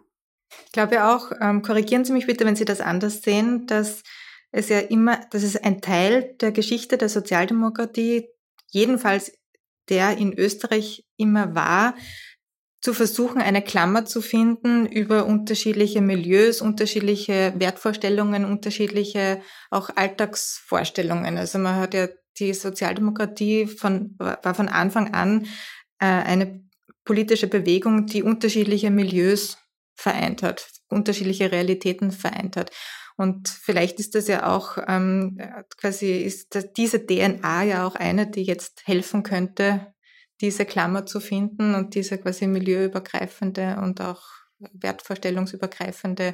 Ich 0.65 0.73
glaube 0.73 1.05
auch, 1.05 1.31
ähm, 1.41 1.61
korrigieren 1.61 2.05
Sie 2.05 2.13
mich 2.13 2.27
bitte, 2.27 2.45
wenn 2.45 2.55
Sie 2.55 2.65
das 2.65 2.81
anders 2.81 3.21
sehen, 3.21 3.65
dass 3.67 4.03
es 4.51 4.69
ja 4.69 4.79
immer, 4.79 5.19
dass 5.31 5.43
es 5.43 5.55
ein 5.55 5.81
Teil 5.81 6.35
der 6.41 6.51
Geschichte 6.51 6.97
der 6.97 7.09
Sozialdemokratie, 7.09 8.27
jedenfalls 8.71 9.31
der 9.89 10.17
in 10.17 10.33
Österreich 10.33 11.05
immer 11.17 11.55
war, 11.55 11.95
zu 12.81 12.93
versuchen, 12.93 13.41
eine 13.41 13.61
Klammer 13.61 14.05
zu 14.05 14.21
finden 14.21 14.85
über 14.85 15.25
unterschiedliche 15.25 16.01
Milieus, 16.01 16.61
unterschiedliche 16.61 17.53
Wertvorstellungen, 17.57 18.45
unterschiedliche 18.45 19.41
auch 19.69 19.89
Alltagsvorstellungen. 19.95 21.37
Also 21.37 21.59
man 21.59 21.75
hat 21.75 21.93
ja 21.93 22.07
die 22.39 22.53
Sozialdemokratie 22.53 23.67
von, 23.67 24.15
war 24.17 24.55
von 24.55 24.69
Anfang 24.69 25.13
an 25.13 25.45
äh, 25.99 26.05
eine 26.05 26.63
politische 27.03 27.47
Bewegung, 27.47 28.05
die 28.05 28.23
unterschiedliche 28.23 28.91
Milieus 28.91 29.57
vereint 29.95 30.41
hat, 30.41 30.69
unterschiedliche 30.87 31.51
Realitäten 31.51 32.11
vereint 32.11 32.55
hat. 32.55 32.71
Und 33.17 33.49
vielleicht 33.49 33.99
ist 33.99 34.15
das 34.15 34.29
ja 34.29 34.47
auch 34.47 34.77
ähm, 34.87 35.37
quasi 35.75 36.19
ist 36.19 36.55
das, 36.55 36.71
diese 36.71 37.05
DNA 37.05 37.63
ja 37.63 37.85
auch 37.85 37.95
eine, 37.95 38.27
die 38.27 38.43
jetzt 38.43 38.87
helfen 38.87 39.23
könnte, 39.23 39.93
diese 40.41 40.65
Klammer 40.65 41.05
zu 41.05 41.19
finden 41.19 41.75
und 41.75 41.95
diese 41.95 42.17
quasi 42.17 42.47
milieuübergreifende 42.47 43.77
und 43.81 44.01
auch 44.01 44.23
wertvorstellungsübergreifende 44.59 46.33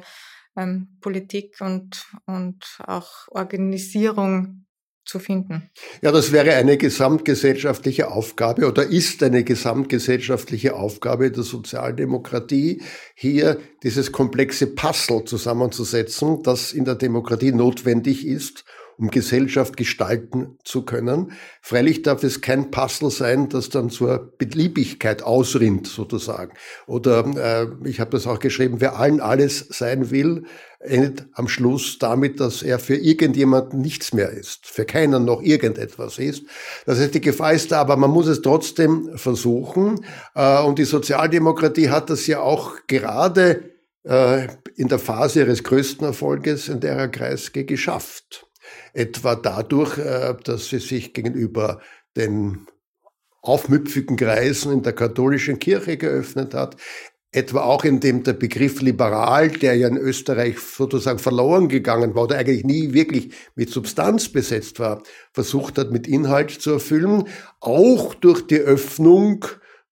ähm, 0.56 0.98
Politik 1.00 1.60
und, 1.60 2.06
und 2.26 2.64
auch 2.86 3.28
Organisierung 3.28 4.66
zu 5.04 5.20
finden. 5.20 5.70
Ja, 6.02 6.10
das 6.10 6.32
wäre 6.32 6.54
eine 6.54 6.76
gesamtgesellschaftliche 6.76 8.10
Aufgabe 8.10 8.66
oder 8.66 8.84
ist 8.84 9.22
eine 9.22 9.44
gesamtgesellschaftliche 9.44 10.74
Aufgabe 10.74 11.30
der 11.30 11.44
Sozialdemokratie, 11.44 12.82
hier 13.14 13.60
dieses 13.84 14.10
komplexe 14.10 14.66
Puzzle 14.66 15.24
zusammenzusetzen, 15.24 16.42
das 16.42 16.72
in 16.72 16.84
der 16.84 16.96
Demokratie 16.96 17.52
notwendig 17.52 18.26
ist, 18.26 18.64
um 18.98 19.10
Gesellschaft 19.10 19.76
gestalten 19.76 20.58
zu 20.64 20.82
können. 20.82 21.32
Freilich 21.60 22.02
darf 22.02 22.22
es 22.24 22.40
kein 22.40 22.70
Puzzle 22.70 23.10
sein, 23.10 23.48
das 23.48 23.68
dann 23.68 23.90
zur 23.90 24.32
Beliebigkeit 24.38 25.22
ausrinnt, 25.22 25.86
sozusagen. 25.86 26.52
Oder 26.86 27.24
äh, 27.36 27.88
ich 27.88 28.00
habe 28.00 28.10
das 28.10 28.26
auch 28.26 28.38
geschrieben, 28.38 28.80
wer 28.80 28.98
allen 28.98 29.20
alles 29.20 29.66
sein 29.70 30.10
will, 30.10 30.44
endet 30.80 31.26
am 31.32 31.48
Schluss 31.48 31.98
damit, 31.98 32.40
dass 32.40 32.62
er 32.62 32.78
für 32.78 32.96
irgendjemanden 32.96 33.80
nichts 33.80 34.12
mehr 34.12 34.30
ist, 34.30 34.66
für 34.66 34.84
keinen 34.84 35.24
noch 35.24 35.42
irgendetwas 35.42 36.18
ist. 36.18 36.44
Das 36.86 36.98
heißt, 36.98 37.14
die 37.14 37.20
Gefahr 37.20 37.52
ist 37.52 37.72
da, 37.72 37.80
aber 37.80 37.96
man 37.96 38.10
muss 38.10 38.28
es 38.28 38.40
trotzdem 38.40 39.10
versuchen. 39.16 40.04
Äh, 40.34 40.62
und 40.62 40.78
die 40.78 40.84
Sozialdemokratie 40.84 41.90
hat 41.90 42.08
das 42.08 42.26
ja 42.26 42.40
auch 42.40 42.76
gerade 42.86 43.74
äh, 44.04 44.46
in 44.76 44.88
der 44.88 44.98
Phase 44.98 45.40
ihres 45.40 45.64
größten 45.64 46.06
Erfolges 46.06 46.68
in 46.68 46.80
der 46.80 47.08
Kreisge 47.08 47.64
geschafft 47.64 48.45
etwa 48.92 49.34
dadurch, 49.34 49.98
äh, 49.98 50.34
dass 50.44 50.68
sie 50.68 50.78
sich 50.78 51.12
gegenüber 51.12 51.80
den 52.16 52.66
aufmüpfigen 53.42 54.16
Kreisen 54.16 54.72
in 54.72 54.82
der 54.82 54.92
katholischen 54.92 55.58
Kirche 55.58 55.96
geöffnet 55.96 56.54
hat, 56.54 56.76
etwa 57.32 57.62
auch 57.62 57.84
indem 57.84 58.22
der 58.22 58.32
Begriff 58.32 58.80
liberal, 58.80 59.50
der 59.50 59.74
ja 59.74 59.88
in 59.88 59.98
Österreich 59.98 60.58
sozusagen 60.58 61.18
verloren 61.18 61.68
gegangen 61.68 62.14
war 62.14 62.24
oder 62.24 62.38
eigentlich 62.38 62.64
nie 62.64 62.92
wirklich 62.94 63.32
mit 63.54 63.70
Substanz 63.70 64.30
besetzt 64.30 64.78
war, 64.80 65.02
versucht 65.32 65.78
hat, 65.78 65.90
mit 65.90 66.08
Inhalt 66.08 66.50
zu 66.50 66.72
erfüllen, 66.72 67.24
auch 67.60 68.14
durch 68.14 68.46
die 68.46 68.58
Öffnung 68.58 69.44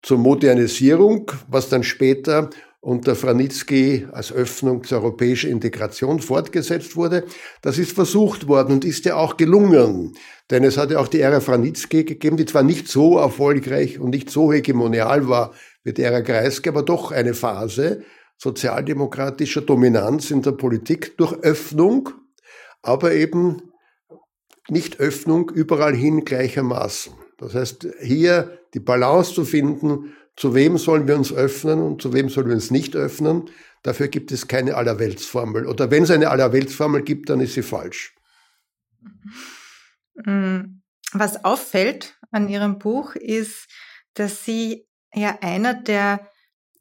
zur 0.03 0.19
Modernisierung, 0.19 1.31
was 1.49 1.69
dann 1.69 1.83
später 1.83 2.51
unter 2.85 3.17
Franitzky 3.17 4.07
als 4.13 4.31
Öffnung 4.31 4.85
zur 4.85 4.99
europäischen 4.99 5.51
Integration 5.51 6.21
fortgesetzt 6.21 6.97
wurde. 6.97 7.25
Das 7.63 7.79
ist 7.79 7.93
versucht 7.93 8.47
worden 8.47 8.75
und 8.75 8.85
ist 8.85 9.07
ja 9.07 9.17
auch 9.17 9.39
gelungen. 9.39 10.13
Denn 10.51 10.65
es 10.65 10.77
hat 10.77 10.91
ja 10.91 10.99
auch 10.99 11.09
die 11.09 11.21
Ära 11.21 11.41
Franitzky 11.41 12.05
gegeben, 12.05 12.37
die 12.37 12.45
zwar 12.45 12.63
nicht 12.63 12.89
so 12.89 13.17
erfolgreich 13.17 13.99
und 13.99 14.11
nicht 14.11 14.29
so 14.29 14.53
hegemonial 14.53 15.29
war 15.29 15.55
wie 15.83 15.95
die 15.95 16.03
Ära 16.03 16.21
Kreisky, 16.21 16.69
aber 16.69 16.83
doch 16.83 17.11
eine 17.11 17.33
Phase 17.33 18.03
sozialdemokratischer 18.37 19.63
Dominanz 19.63 20.31
in 20.31 20.43
der 20.43 20.53
Politik 20.53 21.17
durch 21.17 21.33
Öffnung, 21.41 22.11
aber 22.83 23.13
eben 23.13 23.63
nicht 24.69 25.01
Öffnung 25.01 25.51
überall 25.51 25.95
hin 25.95 26.27
gleichermaßen. 26.27 27.15
Das 27.39 27.55
heißt, 27.55 27.89
hier 28.03 28.59
die 28.75 28.81
Balance 28.81 29.33
zu 29.33 29.47
finden 29.47 30.13
zu 30.37 30.55
wem 30.55 30.79
sollen 30.79 31.07
wir 31.07 31.17
uns 31.17 31.33
öffnen 31.33 31.81
und 31.81 32.03
zu 32.03 32.13
wem 32.13 32.29
sollen 32.29 32.49
wir 32.49 32.55
uns 32.55 32.71
nicht 32.71 32.97
öffnen? 32.97 33.51
Dafür 33.83 34.09
gibt 34.09 34.33
es 34.33 34.49
keine 34.49 34.75
Allerweltsformel. 34.77 35.67
Oder 35.67 35.91
wenn 35.91 36.05
es 36.05 36.11
eine 36.11 36.31
Allerweltsformel 36.31 37.03
gibt, 37.03 37.29
dann 37.29 37.41
ist 37.41 37.55
sie 37.55 37.63
falsch. 37.63 38.15
Mm, 40.15 40.81
was 41.13 41.45
auffällt 41.45 42.17
an 42.31 42.49
Ihrem 42.49 42.79
Buch 42.79 43.15
ist, 43.15 43.69
dass 44.15 44.45
Sie 44.45 44.87
ja 45.15 45.39
einer 45.41 45.75
der 45.75 46.29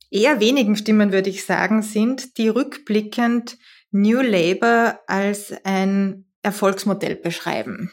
eher 0.09 0.39
wenigen 0.39 0.75
Stimmen, 0.75 1.11
würde 1.11 1.29
ich 1.29 1.45
sagen, 1.45 1.81
sind, 1.81 2.37
die 2.37 2.47
rückblickend 2.47 3.57
New 3.91 4.21
Labour 4.21 4.99
als 5.07 5.53
ein 5.63 6.25
Erfolgsmodell 6.41 7.15
beschreiben. 7.15 7.91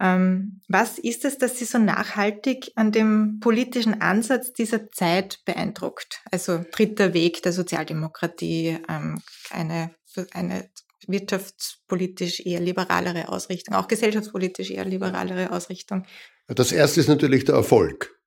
Ähm, 0.00 0.60
was 0.68 0.98
ist 0.98 1.24
es, 1.26 1.36
das 1.36 1.58
Sie 1.58 1.66
so 1.66 1.78
nachhaltig 1.78 2.72
an 2.74 2.90
dem 2.90 3.38
politischen 3.40 4.00
Ansatz 4.00 4.52
dieser 4.52 4.90
Zeit 4.90 5.40
beeindruckt? 5.44 6.22
Also 6.30 6.64
dritter 6.72 7.12
Weg 7.12 7.42
der 7.42 7.52
Sozialdemokratie, 7.52 8.78
ähm, 8.88 9.20
eine, 9.50 9.94
eine 10.32 10.70
wirtschaftspolitisch 11.06 12.40
eher 12.40 12.60
liberalere 12.60 13.28
Ausrichtung, 13.28 13.74
auch 13.74 13.88
gesellschaftspolitisch 13.88 14.70
eher 14.70 14.84
liberalere 14.84 15.52
Ausrichtung. 15.52 16.06
Das 16.48 16.72
erste 16.72 17.00
ist 17.00 17.08
natürlich 17.08 17.44
der 17.44 17.56
Erfolg. 17.56 18.18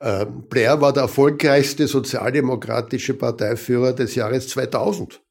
Ähm, 0.00 0.48
Blair 0.48 0.80
war 0.80 0.92
der 0.92 1.04
erfolgreichste 1.04 1.86
sozialdemokratische 1.86 3.14
Parteiführer 3.14 3.92
des 3.92 4.16
Jahres 4.16 4.48
2000. 4.48 5.22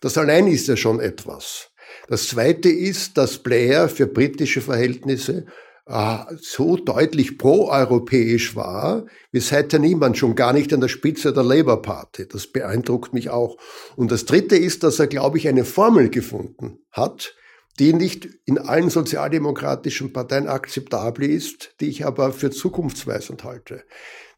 Das 0.00 0.18
allein 0.18 0.48
ist 0.48 0.66
ja 0.66 0.76
schon 0.76 1.00
etwas. 1.00 1.70
Das 2.08 2.28
Zweite 2.28 2.68
ist, 2.68 3.16
dass 3.18 3.38
Blair 3.38 3.88
für 3.88 4.06
britische 4.06 4.60
Verhältnisse 4.60 5.46
äh, 5.86 6.18
so 6.40 6.76
deutlich 6.76 7.38
proeuropäisch 7.38 8.56
war, 8.56 9.06
wie 9.30 9.40
seither 9.40 9.78
niemand, 9.78 10.18
schon 10.18 10.34
gar 10.34 10.52
nicht 10.52 10.72
an 10.72 10.80
der 10.80 10.88
Spitze 10.88 11.32
der 11.32 11.44
Labour 11.44 11.82
Party. 11.82 12.26
Das 12.28 12.48
beeindruckt 12.48 13.14
mich 13.14 13.30
auch. 13.30 13.56
Und 13.94 14.10
das 14.10 14.24
Dritte 14.24 14.56
ist, 14.56 14.82
dass 14.82 14.98
er, 14.98 15.06
glaube 15.06 15.38
ich, 15.38 15.48
eine 15.48 15.64
Formel 15.64 16.10
gefunden 16.10 16.80
hat, 16.90 17.34
die 17.78 17.92
nicht 17.92 18.28
in 18.46 18.58
allen 18.58 18.90
sozialdemokratischen 18.90 20.12
Parteien 20.12 20.48
akzeptabel 20.48 21.30
ist, 21.30 21.74
die 21.80 21.88
ich 21.88 22.06
aber 22.06 22.32
für 22.32 22.50
zukunftsweisend 22.50 23.44
halte. 23.44 23.84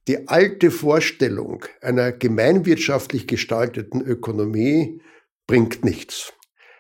Die 0.09 0.29
alte 0.29 0.71
Vorstellung 0.71 1.65
einer 1.81 2.13
gemeinwirtschaftlich 2.13 3.27
gestalteten 3.27 4.01
Ökonomie 4.01 5.03
bringt 5.47 5.85
nichts. 5.85 6.33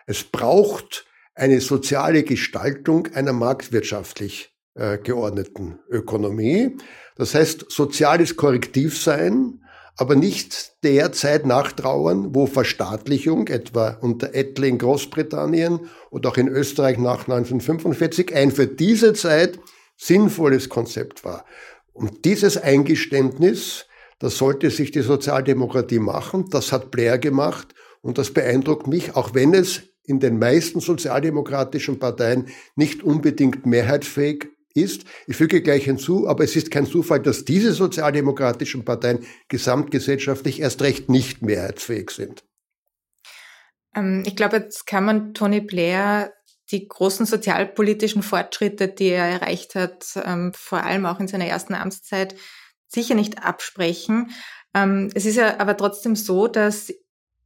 Es 0.08 0.24
braucht 0.24 1.04
eine 1.34 1.60
soziale 1.60 2.22
Gestaltung 2.22 3.08
einer 3.08 3.34
marktwirtschaftlich 3.34 4.54
äh, 4.74 4.96
geordneten 4.96 5.80
Ökonomie. 5.90 6.78
Das 7.16 7.34
heißt, 7.34 7.66
soziales 7.68 8.34
Korrektiv 8.36 8.98
sein, 8.98 9.60
aber 9.98 10.16
nicht 10.16 10.82
der 10.82 11.12
Zeit 11.12 11.44
nachtrauern, 11.44 12.34
wo 12.34 12.46
Verstaatlichung, 12.46 13.48
etwa 13.48 13.98
unter 14.00 14.34
Ettle 14.34 14.68
in 14.68 14.78
Großbritannien 14.78 15.90
oder 16.10 16.30
auch 16.30 16.38
in 16.38 16.48
Österreich 16.48 16.96
nach 16.96 17.28
1945, 17.28 18.34
ein 18.34 18.50
für 18.50 18.66
diese 18.66 19.12
Zeit 19.12 19.60
sinnvolles 19.98 20.70
Konzept 20.70 21.22
war. 21.26 21.44
Und 21.92 22.24
dieses 22.24 22.56
Eingeständnis, 22.56 23.84
das 24.20 24.38
sollte 24.38 24.70
sich 24.70 24.90
die 24.90 25.02
Sozialdemokratie 25.02 25.98
machen, 25.98 26.46
das 26.48 26.72
hat 26.72 26.90
Blair 26.90 27.18
gemacht 27.18 27.74
und 28.00 28.16
das 28.16 28.32
beeindruckt 28.32 28.86
mich, 28.86 29.14
auch 29.14 29.34
wenn 29.34 29.52
es 29.52 29.82
in 30.08 30.20
den 30.20 30.38
meisten 30.38 30.80
sozialdemokratischen 30.80 31.98
Parteien 31.98 32.48
nicht 32.76 33.02
unbedingt 33.02 33.66
mehrheitsfähig 33.66 34.48
ist. 34.74 35.04
Ich 35.26 35.36
füge 35.36 35.62
gleich 35.62 35.84
hinzu, 35.84 36.28
aber 36.28 36.44
es 36.44 36.56
ist 36.56 36.70
kein 36.70 36.86
Zufall, 36.86 37.20
dass 37.20 37.44
diese 37.44 37.72
sozialdemokratischen 37.72 38.84
Parteien 38.84 39.26
gesamtgesellschaftlich 39.48 40.60
erst 40.60 40.82
recht 40.82 41.08
nicht 41.08 41.42
mehrheitsfähig 41.42 42.10
sind. 42.10 42.44
Ähm, 43.94 44.22
ich 44.26 44.36
glaube, 44.36 44.56
jetzt 44.56 44.86
kann 44.86 45.04
man 45.04 45.34
Tony 45.34 45.60
Blair 45.60 46.32
die 46.70 46.86
großen 46.86 47.24
sozialpolitischen 47.24 48.22
Fortschritte, 48.22 48.88
die 48.88 49.08
er 49.08 49.24
erreicht 49.24 49.74
hat, 49.74 50.06
ähm, 50.24 50.52
vor 50.54 50.84
allem 50.84 51.06
auch 51.06 51.18
in 51.18 51.28
seiner 51.28 51.46
ersten 51.46 51.74
Amtszeit, 51.74 52.34
sicher 52.86 53.14
nicht 53.14 53.42
absprechen. 53.42 54.30
Ähm, 54.74 55.10
es 55.14 55.24
ist 55.24 55.36
ja 55.36 55.60
aber 55.60 55.76
trotzdem 55.76 56.14
so, 56.14 56.46
dass 56.46 56.92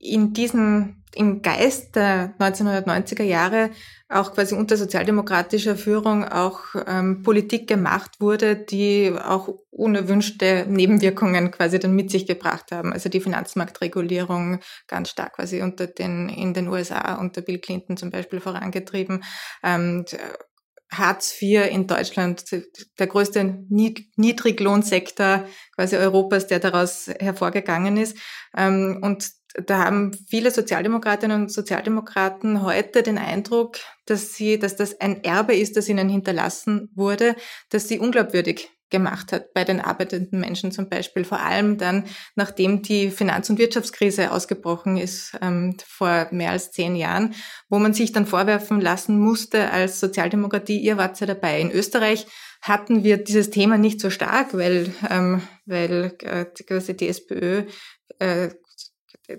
in 0.02 0.32
diesen 0.32 1.02
im 1.14 1.42
Geist 1.42 1.94
der 1.94 2.34
1990er 2.38 3.22
Jahre 3.22 3.70
auch 4.08 4.32
quasi 4.34 4.54
unter 4.54 4.76
sozialdemokratischer 4.76 5.76
Führung 5.76 6.24
auch 6.24 6.60
ähm, 6.86 7.22
Politik 7.22 7.68
gemacht 7.68 8.12
wurde, 8.18 8.56
die 8.56 9.12
auch 9.12 9.48
unerwünschte 9.70 10.66
Nebenwirkungen 10.68 11.50
quasi 11.50 11.78
dann 11.78 11.94
mit 11.94 12.10
sich 12.10 12.26
gebracht 12.26 12.72
haben. 12.72 12.92
Also 12.92 13.08
die 13.08 13.20
Finanzmarktregulierung 13.20 14.60
ganz 14.86 15.10
stark 15.10 15.34
quasi 15.34 15.62
unter 15.62 15.86
den 15.86 16.28
in 16.28 16.54
den 16.54 16.68
USA 16.68 17.14
unter 17.16 17.42
Bill 17.42 17.58
Clinton 17.58 17.96
zum 17.96 18.10
Beispiel 18.10 18.40
vorangetrieben. 18.40 19.22
Ähm, 19.62 20.04
Hartz 20.92 21.40
IV 21.40 21.70
in 21.70 21.86
Deutschland, 21.86 22.44
der 22.98 23.06
größte 23.06 23.64
Niedriglohnsektor 23.70 25.46
quasi 25.74 25.96
Europas, 25.96 26.46
der 26.46 26.58
daraus 26.58 27.10
hervorgegangen 27.18 27.96
ist. 27.96 28.18
Ähm, 28.54 28.98
und 29.00 29.30
da 29.66 29.78
haben 29.84 30.12
viele 30.28 30.50
Sozialdemokratinnen 30.50 31.42
und 31.42 31.52
Sozialdemokraten 31.52 32.62
heute 32.62 33.02
den 33.02 33.18
Eindruck, 33.18 33.78
dass 34.06 34.34
sie, 34.34 34.58
dass 34.58 34.76
das 34.76 35.00
ein 35.00 35.22
Erbe 35.24 35.54
ist, 35.54 35.76
das 35.76 35.88
ihnen 35.88 36.08
hinterlassen 36.08 36.90
wurde, 36.94 37.36
dass 37.70 37.88
sie 37.88 37.98
unglaubwürdig 37.98 38.70
gemacht 38.92 39.32
hat 39.32 39.52
bei 39.54 39.64
den 39.64 39.80
arbeitenden 39.80 40.38
Menschen 40.38 40.70
zum 40.70 40.88
Beispiel, 40.88 41.24
vor 41.24 41.40
allem 41.40 41.78
dann, 41.78 42.04
nachdem 42.36 42.82
die 42.82 43.10
Finanz- 43.10 43.50
und 43.50 43.58
Wirtschaftskrise 43.58 44.30
ausgebrochen 44.30 44.98
ist 44.98 45.36
ähm, 45.40 45.76
vor 45.84 46.28
mehr 46.30 46.50
als 46.50 46.70
zehn 46.70 46.94
Jahren, 46.94 47.34
wo 47.68 47.78
man 47.78 47.94
sich 47.94 48.12
dann 48.12 48.26
vorwerfen 48.26 48.80
lassen 48.80 49.18
musste 49.18 49.70
als 49.70 49.98
Sozialdemokratie, 49.98 50.78
ihr 50.78 50.98
wart 50.98 51.18
ja 51.20 51.26
dabei. 51.26 51.60
In 51.60 51.72
Österreich 51.72 52.26
hatten 52.60 53.02
wir 53.02 53.16
dieses 53.16 53.50
Thema 53.50 53.78
nicht 53.78 54.00
so 54.00 54.10
stark, 54.10 54.54
weil, 54.54 54.94
ähm, 55.10 55.42
weil 55.64 56.14
äh, 56.20 56.44
quasi 56.44 56.96
die 56.96 57.08
SPÖ 57.08 57.64
äh, 58.18 58.50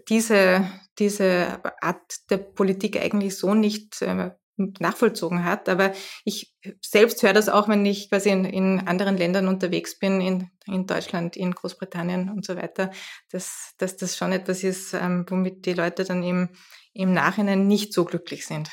diese, 0.10 0.68
diese 1.00 1.60
Art 1.82 2.30
der 2.30 2.38
Politik 2.38 3.00
eigentlich 3.00 3.38
so 3.38 3.54
nicht 3.54 4.02
äh, 4.02 4.32
nachvollzogen 4.58 5.44
hat. 5.44 5.68
Aber 5.68 5.94
ich 6.26 6.54
selbst 6.82 7.24
höre 7.24 7.34
das 7.34 7.50
auch, 7.50 7.68
wenn 7.68 7.86
ich 7.86 8.10
quasi 8.10 8.30
in, 8.30 8.46
in 8.46 8.80
anderen 8.88 9.18
Ländern 9.18 9.48
unterwegs 9.48 9.98
bin, 9.98 10.22
in, 10.22 10.50
in 10.66 10.86
Deutschland, 10.86 11.36
in 11.36 11.52
Großbritannien 11.52 12.30
und 12.30 12.46
so 12.46 12.56
weiter, 12.56 12.92
dass, 13.32 13.74
dass 13.78 13.98
das 13.98 14.16
schon 14.16 14.32
etwas 14.32 14.64
ist, 14.64 14.94
ähm, 14.94 15.26
womit 15.28 15.66
die 15.66 15.74
Leute 15.74 16.04
dann 16.04 16.24
im, 16.24 16.50
im 16.94 17.14
Nachhinein 17.14 17.68
nicht 17.68 17.94
so 17.94 18.06
glücklich 18.06 18.46
sind. 18.46 18.70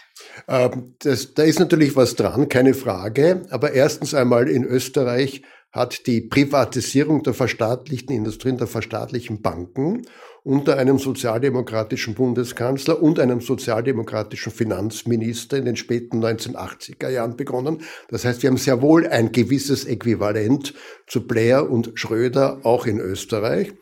Ähm, 0.48 0.96
das, 1.00 1.34
da 1.34 1.42
ist 1.42 1.58
natürlich 1.58 1.96
was 1.96 2.14
dran, 2.14 2.48
keine 2.48 2.74
Frage. 2.74 3.46
Aber 3.50 3.72
erstens 3.72 4.14
einmal 4.14 4.48
in 4.48 4.64
Österreich 4.64 5.42
hat 5.72 6.06
die 6.06 6.20
Privatisierung 6.20 7.22
der 7.22 7.32
verstaatlichten 7.32 8.14
Industrien, 8.14 8.58
der 8.58 8.66
verstaatlichen 8.66 9.40
Banken 9.40 10.02
unter 10.42 10.78
einem 10.78 10.98
sozialdemokratischen 10.98 12.14
Bundeskanzler 12.14 13.02
und 13.02 13.18
einem 13.18 13.40
sozialdemokratischen 13.40 14.52
Finanzminister 14.52 15.58
in 15.58 15.66
den 15.66 15.76
späten 15.76 16.24
1980er 16.24 17.08
Jahren 17.08 17.36
begonnen. 17.36 17.82
Das 18.08 18.24
heißt, 18.24 18.42
wir 18.42 18.50
haben 18.50 18.56
sehr 18.56 18.80
wohl 18.80 19.06
ein 19.06 19.32
gewisses 19.32 19.84
Äquivalent 19.84 20.74
zu 21.06 21.26
Blair 21.26 21.70
und 21.70 21.92
Schröder 21.94 22.60
auch 22.62 22.86
in 22.86 22.98
Österreich. 22.98 23.72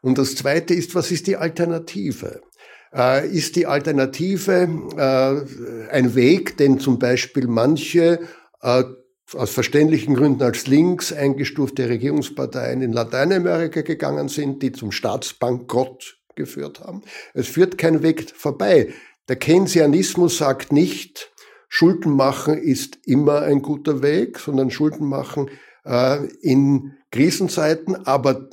Und 0.00 0.18
das 0.18 0.36
Zweite 0.36 0.74
ist, 0.74 0.94
was 0.94 1.10
ist 1.10 1.26
die 1.26 1.36
Alternative? 1.36 2.40
Äh, 2.94 3.28
ist 3.28 3.56
die 3.56 3.66
Alternative 3.66 4.68
äh, 4.96 5.92
ein 5.92 6.14
Weg, 6.14 6.56
den 6.56 6.78
zum 6.78 6.98
Beispiel 6.98 7.46
manche 7.46 8.20
äh, 8.62 8.84
aus 9.34 9.50
verständlichen 9.50 10.14
Gründen 10.14 10.42
als 10.42 10.66
links 10.66 11.12
eingestufte 11.12 11.88
Regierungsparteien 11.88 12.82
in 12.82 12.92
Lateinamerika 12.92 13.82
gegangen 13.82 14.28
sind, 14.28 14.62
die 14.62 14.72
zum 14.72 14.92
Staatsbankrott 14.92 16.18
geführt 16.34 16.80
haben. 16.80 17.02
Es 17.34 17.48
führt 17.48 17.78
kein 17.78 18.02
Weg 18.02 18.30
vorbei. 18.34 18.92
Der 19.28 19.36
Keynesianismus 19.36 20.38
sagt 20.38 20.72
nicht, 20.72 21.32
Schulden 21.68 22.12
machen 22.12 22.56
ist 22.56 22.98
immer 23.04 23.42
ein 23.42 23.60
guter 23.60 24.02
Weg, 24.02 24.38
sondern 24.38 24.70
Schulden 24.70 25.06
machen 25.06 25.50
äh, 25.84 26.24
in 26.40 26.94
Krisenzeiten, 27.10 28.06
aber 28.06 28.48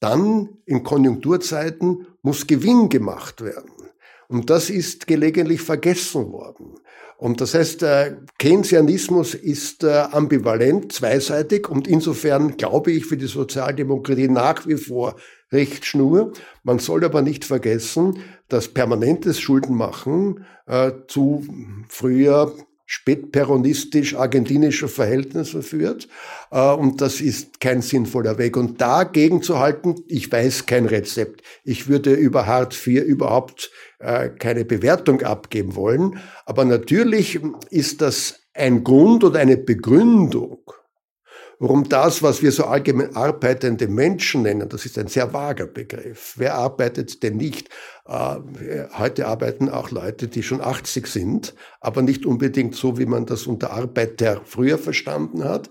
dann 0.00 0.48
in 0.64 0.82
Konjunkturzeiten 0.82 2.06
muss 2.22 2.46
Gewinn 2.46 2.88
gemacht 2.88 3.42
werden. 3.42 3.72
Und 4.28 4.50
das 4.50 4.70
ist 4.70 5.06
gelegentlich 5.06 5.60
vergessen 5.60 6.32
worden. 6.32 6.74
Und 7.18 7.40
das 7.40 7.54
heißt, 7.54 7.82
der 7.82 8.22
Keynesianismus 8.38 9.34
ist 9.34 9.82
äh, 9.82 10.04
ambivalent, 10.12 10.92
zweiseitig 10.92 11.68
und 11.68 11.88
insofern 11.88 12.56
glaube 12.56 12.92
ich 12.92 13.06
für 13.06 13.16
die 13.16 13.26
Sozialdemokratie 13.26 14.28
nach 14.28 14.68
wie 14.68 14.76
vor 14.76 15.16
Richtschnur. 15.50 16.32
Man 16.62 16.78
soll 16.78 17.04
aber 17.04 17.22
nicht 17.22 17.44
vergessen, 17.44 18.20
dass 18.48 18.68
permanentes 18.68 19.40
Schuldenmachen 19.40 20.44
äh, 20.66 20.92
zu 21.08 21.44
früher 21.88 22.54
spätperonistisch 22.90 24.14
argentinischer 24.16 24.88
Verhältnisse 24.88 25.62
führt. 25.62 26.08
Äh, 26.50 26.72
und 26.72 27.02
das 27.02 27.20
ist 27.20 27.60
kein 27.60 27.82
sinnvoller 27.82 28.38
Weg. 28.38 28.56
Und 28.56 28.80
dagegen 28.80 29.42
zu 29.42 29.58
halten, 29.58 29.96
ich 30.08 30.32
weiß 30.32 30.64
kein 30.64 30.86
Rezept. 30.86 31.42
Ich 31.64 31.88
würde 31.88 32.14
über 32.14 32.46
Hartz 32.46 32.84
IV 32.86 33.04
überhaupt 33.04 33.70
äh, 33.98 34.30
keine 34.30 34.64
Bewertung 34.64 35.20
abgeben 35.20 35.76
wollen. 35.76 36.18
Aber 36.46 36.64
natürlich 36.64 37.38
ist 37.68 38.00
das 38.00 38.40
ein 38.54 38.84
Grund 38.84 39.22
oder 39.22 39.38
eine 39.38 39.58
Begründung, 39.58 40.62
warum 41.58 41.88
das, 41.88 42.22
was 42.22 42.42
wir 42.42 42.52
so 42.52 42.64
allgemein 42.64 43.16
arbeitende 43.16 43.88
Menschen 43.88 44.42
nennen, 44.42 44.68
das 44.68 44.86
ist 44.86 44.98
ein 44.98 45.08
sehr 45.08 45.32
vager 45.32 45.66
Begriff. 45.66 46.34
Wer 46.36 46.54
arbeitet 46.54 47.22
denn 47.22 47.36
nicht? 47.36 47.68
Äh, 48.06 48.36
heute 48.96 49.26
arbeiten 49.26 49.68
auch 49.68 49.90
Leute, 49.90 50.28
die 50.28 50.42
schon 50.42 50.60
80 50.60 51.06
sind, 51.06 51.54
aber 51.80 52.02
nicht 52.02 52.26
unbedingt 52.26 52.74
so, 52.74 52.98
wie 52.98 53.06
man 53.06 53.26
das 53.26 53.46
unter 53.46 53.72
Arbeiter 53.72 54.42
früher 54.44 54.78
verstanden 54.78 55.44
hat. 55.44 55.68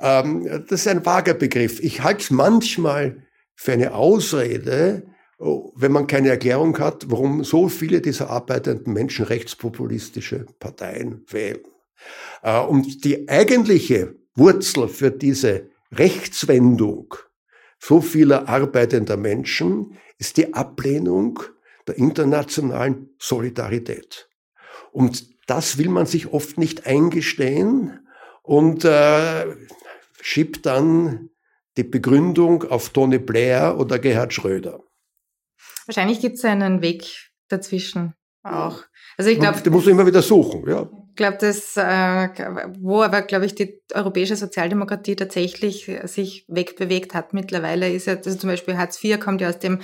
Ähm, 0.00 0.64
das 0.68 0.80
ist 0.80 0.88
ein 0.88 1.04
vager 1.04 1.34
Begriff. 1.34 1.80
Ich 1.80 2.02
halte 2.02 2.22
es 2.22 2.30
manchmal 2.30 3.22
für 3.54 3.72
eine 3.72 3.94
Ausrede, 3.94 5.04
Oh, 5.38 5.70
wenn 5.76 5.92
man 5.92 6.06
keine 6.06 6.30
Erklärung 6.30 6.78
hat, 6.78 7.10
warum 7.10 7.44
so 7.44 7.68
viele 7.68 8.00
dieser 8.00 8.30
arbeitenden 8.30 8.94
Menschen 8.94 9.26
rechtspopulistische 9.26 10.46
Parteien 10.58 11.26
wählen. 11.28 11.60
Äh, 12.42 12.60
und 12.60 13.04
die 13.04 13.28
eigentliche 13.28 14.14
Wurzel 14.36 14.88
für 14.88 15.10
diese 15.10 15.70
Rechtswendung 15.92 17.14
so 17.78 18.00
vieler 18.00 18.48
arbeitender 18.48 19.16
Menschen 19.16 19.96
ist 20.18 20.36
die 20.36 20.54
Ablehnung 20.54 21.40
der 21.86 21.98
internationalen 21.98 23.10
Solidarität. 23.18 24.28
Und 24.92 25.26
das 25.46 25.78
will 25.78 25.88
man 25.88 26.06
sich 26.06 26.32
oft 26.32 26.58
nicht 26.58 26.86
eingestehen 26.86 28.06
und 28.42 28.84
äh, 28.84 29.46
schiebt 30.20 30.66
dann 30.66 31.30
die 31.76 31.84
Begründung 31.84 32.64
auf 32.64 32.90
Tony 32.90 33.18
Blair 33.18 33.78
oder 33.78 33.98
Gerhard 33.98 34.32
Schröder. 34.32 34.82
Wahrscheinlich 35.86 36.20
gibt 36.20 36.38
es 36.38 36.44
einen 36.44 36.82
Weg 36.82 37.30
dazwischen 37.48 38.14
auch. 38.42 38.82
Also 39.16 39.30
ich 39.30 39.38
glaube, 39.38 39.60
du 39.60 39.70
musst 39.70 39.86
immer 39.86 40.06
wieder 40.06 40.22
suchen, 40.22 40.68
ja. 40.68 40.88
Glaube, 41.16 41.38
dass 41.38 41.76
äh, 41.76 42.28
wo 42.78 43.02
aber, 43.02 43.22
glaube 43.22 43.46
ich, 43.46 43.54
die 43.54 43.80
europäische 43.94 44.36
Sozialdemokratie 44.36 45.16
tatsächlich 45.16 45.90
sich 46.04 46.44
wegbewegt 46.48 47.14
hat 47.14 47.32
mittlerweile, 47.32 47.90
ist 47.90 48.06
ja, 48.06 48.14
also 48.14 48.34
zum 48.34 48.50
Beispiel 48.50 48.76
Hartz 48.76 49.02
IV 49.02 49.18
kommt 49.20 49.40
ja 49.40 49.48
aus 49.48 49.58
dem 49.58 49.80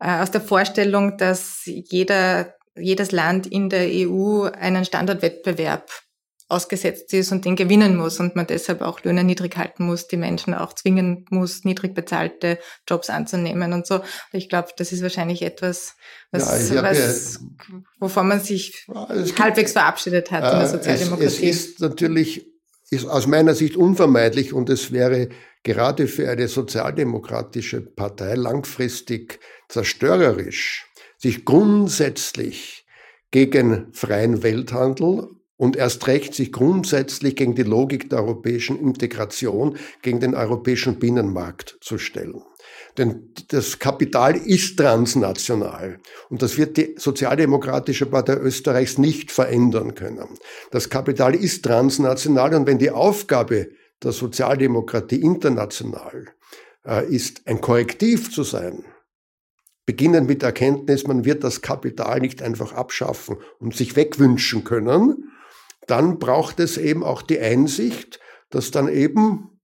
äh, 0.00 0.20
aus 0.20 0.30
der 0.30 0.40
Vorstellung, 0.40 1.18
dass 1.18 1.62
jeder 1.64 2.54
jedes 2.76 3.12
Land 3.12 3.46
in 3.46 3.68
der 3.68 3.88
EU 3.88 4.44
einen 4.44 4.84
Standardwettbewerb 4.84 5.90
ausgesetzt 6.50 7.12
ist 7.12 7.32
und 7.32 7.44
den 7.44 7.56
gewinnen 7.56 7.96
muss 7.96 8.20
und 8.20 8.36
man 8.36 8.46
deshalb 8.46 8.82
auch 8.82 9.02
Löhne 9.04 9.24
niedrig 9.24 9.56
halten 9.56 9.84
muss, 9.86 10.08
die 10.08 10.16
Menschen 10.16 10.54
auch 10.54 10.72
zwingen 10.72 11.24
muss, 11.30 11.64
niedrig 11.64 11.94
bezahlte 11.94 12.58
Jobs 12.88 13.10
anzunehmen 13.10 13.72
und 13.72 13.86
so. 13.86 14.00
Ich 14.32 14.48
glaube, 14.48 14.68
das 14.76 14.92
ist 14.92 15.02
wahrscheinlich 15.02 15.42
etwas, 15.42 15.94
was, 16.30 16.70
ja, 16.70 16.82
was 16.82 17.34
ja, 17.34 17.76
wovon 17.98 18.28
man 18.28 18.40
sich 18.40 18.86
halbwegs 18.88 19.56
gibt, 19.56 19.70
verabschiedet 19.70 20.30
hat 20.30 20.44
äh, 20.44 20.52
in 20.52 20.58
der 20.58 20.68
Sozialdemokratie. 20.68 21.24
Es, 21.24 21.38
es 21.38 21.66
ist 21.66 21.80
natürlich 21.80 22.46
ist 22.90 23.06
aus 23.06 23.28
meiner 23.28 23.54
Sicht 23.54 23.76
unvermeidlich 23.76 24.52
und 24.52 24.68
es 24.68 24.90
wäre 24.90 25.28
gerade 25.62 26.08
für 26.08 26.28
eine 26.28 26.48
sozialdemokratische 26.48 27.80
Partei 27.80 28.34
langfristig 28.34 29.38
zerstörerisch, 29.68 30.86
sich 31.16 31.44
grundsätzlich 31.44 32.84
gegen 33.30 33.92
freien 33.92 34.42
Welthandel 34.42 35.28
und 35.60 35.76
erst 35.76 36.06
recht 36.06 36.34
sich 36.34 36.52
grundsätzlich 36.52 37.36
gegen 37.36 37.54
die 37.54 37.64
Logik 37.64 38.08
der 38.08 38.20
europäischen 38.20 38.80
Integration, 38.80 39.76
gegen 40.00 40.18
den 40.18 40.34
europäischen 40.34 40.98
Binnenmarkt 40.98 41.76
zu 41.82 41.98
stellen. 41.98 42.42
Denn 42.96 43.34
das 43.48 43.78
Kapital 43.78 44.38
ist 44.38 44.78
transnational 44.78 46.00
und 46.30 46.40
das 46.40 46.56
wird 46.56 46.78
die 46.78 46.94
Sozialdemokratische 46.96 48.06
Partei 48.06 48.36
Österreichs 48.36 48.96
nicht 48.96 49.30
verändern 49.30 49.94
können. 49.94 50.28
Das 50.70 50.88
Kapital 50.88 51.34
ist 51.34 51.62
transnational 51.62 52.54
und 52.54 52.66
wenn 52.66 52.78
die 52.78 52.90
Aufgabe 52.90 53.68
der 54.02 54.12
Sozialdemokratie 54.12 55.20
international 55.20 56.28
äh, 56.86 57.06
ist, 57.14 57.42
ein 57.46 57.60
Korrektiv 57.60 58.32
zu 58.32 58.44
sein, 58.44 58.82
beginnend 59.84 60.26
mit 60.26 60.40
der 60.40 60.48
Erkenntnis, 60.48 61.06
man 61.06 61.26
wird 61.26 61.44
das 61.44 61.60
Kapital 61.60 62.20
nicht 62.20 62.40
einfach 62.40 62.72
abschaffen 62.72 63.36
und 63.58 63.76
sich 63.76 63.94
wegwünschen 63.94 64.64
können, 64.64 65.29
dann 65.86 66.18
braucht 66.18 66.60
es 66.60 66.76
eben 66.76 67.02
auch 67.02 67.22
die 67.22 67.38
Einsicht, 67.38 68.20
dass 68.50 68.70
dann 68.70 68.88
eben, 68.88 69.60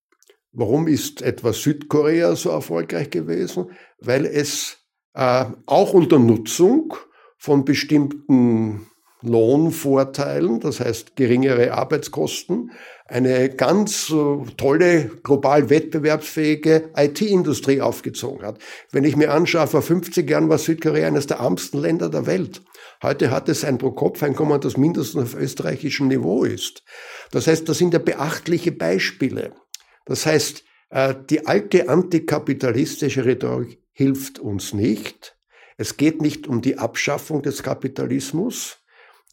warum 0.52 0.88
ist 0.88 1.22
etwa 1.22 1.52
Südkorea 1.52 2.36
so 2.36 2.50
erfolgreich 2.50 3.10
gewesen? 3.10 3.70
Weil 4.00 4.26
es 4.26 4.78
äh, 5.14 5.46
auch 5.66 5.92
unter 5.92 6.18
Nutzung 6.18 6.94
von 7.38 7.64
bestimmten 7.64 8.86
Lohnvorteilen, 9.22 10.60
das 10.60 10.80
heißt 10.80 11.16
geringere 11.16 11.72
Arbeitskosten, 11.72 12.70
eine 13.06 13.50
ganz 13.50 14.10
äh, 14.10 14.50
tolle, 14.56 15.10
global 15.22 15.70
wettbewerbsfähige 15.70 16.90
IT-Industrie 16.96 17.80
aufgezogen 17.80 18.44
hat. 18.44 18.58
Wenn 18.92 19.04
ich 19.04 19.16
mir 19.16 19.32
anschaue, 19.32 19.66
vor 19.66 19.82
50 19.82 20.28
Jahren 20.28 20.48
war 20.48 20.58
Südkorea 20.58 21.06
eines 21.06 21.26
der 21.26 21.38
ärmsten 21.38 21.78
Länder 21.78 22.08
der 22.08 22.26
Welt. 22.26 22.62
Heute 23.02 23.30
hat 23.30 23.48
es 23.48 23.64
ein 23.64 23.78
Pro-Kopf-Einkommen, 23.78 24.60
das 24.60 24.76
mindestens 24.76 25.22
auf 25.22 25.40
österreichischem 25.40 26.08
Niveau 26.08 26.44
ist. 26.44 26.82
Das 27.30 27.46
heißt, 27.46 27.68
das 27.68 27.78
sind 27.78 27.92
ja 27.92 27.98
beachtliche 27.98 28.72
Beispiele. 28.72 29.52
Das 30.06 30.24
heißt, 30.26 30.64
äh, 30.90 31.14
die 31.28 31.46
alte 31.46 31.88
antikapitalistische 31.88 33.24
Rhetorik 33.24 33.82
hilft 33.92 34.38
uns 34.38 34.72
nicht. 34.72 35.36
Es 35.76 35.96
geht 35.96 36.22
nicht 36.22 36.46
um 36.46 36.62
die 36.62 36.78
Abschaffung 36.78 37.42
des 37.42 37.62
Kapitalismus. 37.62 38.78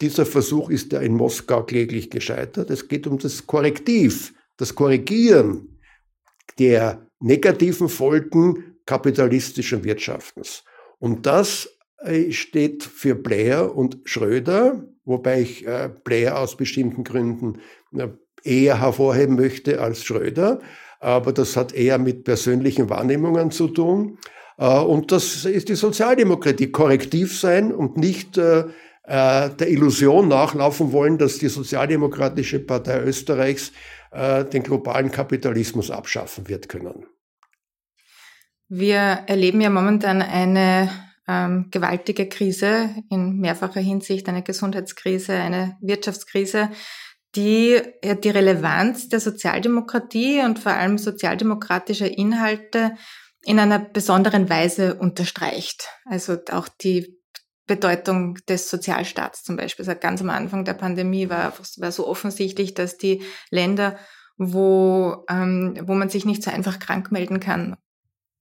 Dieser 0.01 0.25
Versuch 0.25 0.69
ist 0.69 0.91
ja 0.91 0.99
in 0.99 1.13
Moskau 1.13 1.63
kläglich 1.63 2.09
gescheitert. 2.09 2.69
Es 2.69 2.87
geht 2.87 3.07
um 3.07 3.17
das 3.17 3.47
Korrektiv, 3.47 4.33
das 4.57 4.75
Korrigieren 4.75 5.79
der 6.59 7.07
negativen 7.19 7.87
Folgen 7.87 8.77
kapitalistischen 8.85 9.83
Wirtschaftens. 9.83 10.63
Und 10.99 11.25
das 11.25 11.69
steht 12.31 12.83
für 12.83 13.15
Blair 13.15 13.75
und 13.75 13.99
Schröder, 14.05 14.83
wobei 15.05 15.41
ich 15.41 15.65
äh, 15.65 15.89
Blair 16.03 16.39
aus 16.39 16.57
bestimmten 16.57 17.03
Gründen 17.03 17.59
äh, 17.97 18.09
eher 18.43 18.81
hervorheben 18.81 19.35
möchte 19.35 19.81
als 19.81 20.03
Schröder. 20.03 20.59
Aber 20.99 21.33
das 21.33 21.55
hat 21.57 21.73
eher 21.73 21.97
mit 21.97 22.23
persönlichen 22.23 22.89
Wahrnehmungen 22.89 23.51
zu 23.51 23.67
tun. 23.67 24.17
Und 24.55 25.11
das 25.11 25.43
ist 25.43 25.67
die 25.67 25.75
Sozialdemokratie, 25.75 26.71
korrektiv 26.71 27.37
sein 27.37 27.73
und 27.73 27.97
nicht 27.97 28.37
der 28.37 28.71
Illusion 29.59 30.29
nachlaufen 30.29 30.93
wollen, 30.93 31.17
dass 31.17 31.39
die 31.39 31.49
Sozialdemokratische 31.49 32.59
Partei 32.59 33.01
Österreichs 33.01 33.73
den 34.13 34.63
globalen 34.63 35.11
Kapitalismus 35.11 35.91
abschaffen 35.91 36.47
wird 36.47 36.69
können. 36.69 37.05
Wir 38.69 39.23
erleben 39.27 39.59
ja 39.59 39.69
momentan 39.69 40.21
eine 40.21 40.89
ähm, 41.27 41.67
gewaltige 41.71 42.27
Krise 42.27 42.89
in 43.09 43.39
mehrfacher 43.39 43.79
Hinsicht, 43.79 44.27
eine 44.27 44.43
Gesundheitskrise, 44.43 45.33
eine 45.33 45.77
Wirtschaftskrise, 45.81 46.69
die 47.35 47.81
ja, 48.03 48.15
die 48.15 48.29
Relevanz 48.29 49.09
der 49.09 49.19
Sozialdemokratie 49.19 50.41
und 50.41 50.59
vor 50.59 50.73
allem 50.73 50.97
sozialdemokratischer 50.97 52.17
Inhalte 52.17 52.95
in 53.43 53.59
einer 53.59 53.79
besonderen 53.79 54.49
Weise 54.49 54.95
unterstreicht. 54.95 55.87
Also 56.05 56.37
auch 56.51 56.67
die 56.67 57.19
Bedeutung 57.65 58.37
des 58.49 58.69
Sozialstaats 58.69 59.43
zum 59.43 59.55
Beispiel. 59.55 59.87
Also 59.87 59.99
ganz 59.99 60.21
am 60.21 60.29
Anfang 60.29 60.65
der 60.65 60.73
Pandemie 60.73 61.29
war, 61.29 61.53
war 61.77 61.91
so 61.91 62.07
offensichtlich, 62.07 62.73
dass 62.73 62.97
die 62.97 63.23
Länder, 63.49 63.97
wo, 64.37 65.25
ähm, 65.29 65.79
wo 65.83 65.93
man 65.93 66.09
sich 66.09 66.25
nicht 66.25 66.43
so 66.43 66.51
einfach 66.51 66.79
krank 66.79 67.11
melden 67.11 67.39
kann 67.39 67.77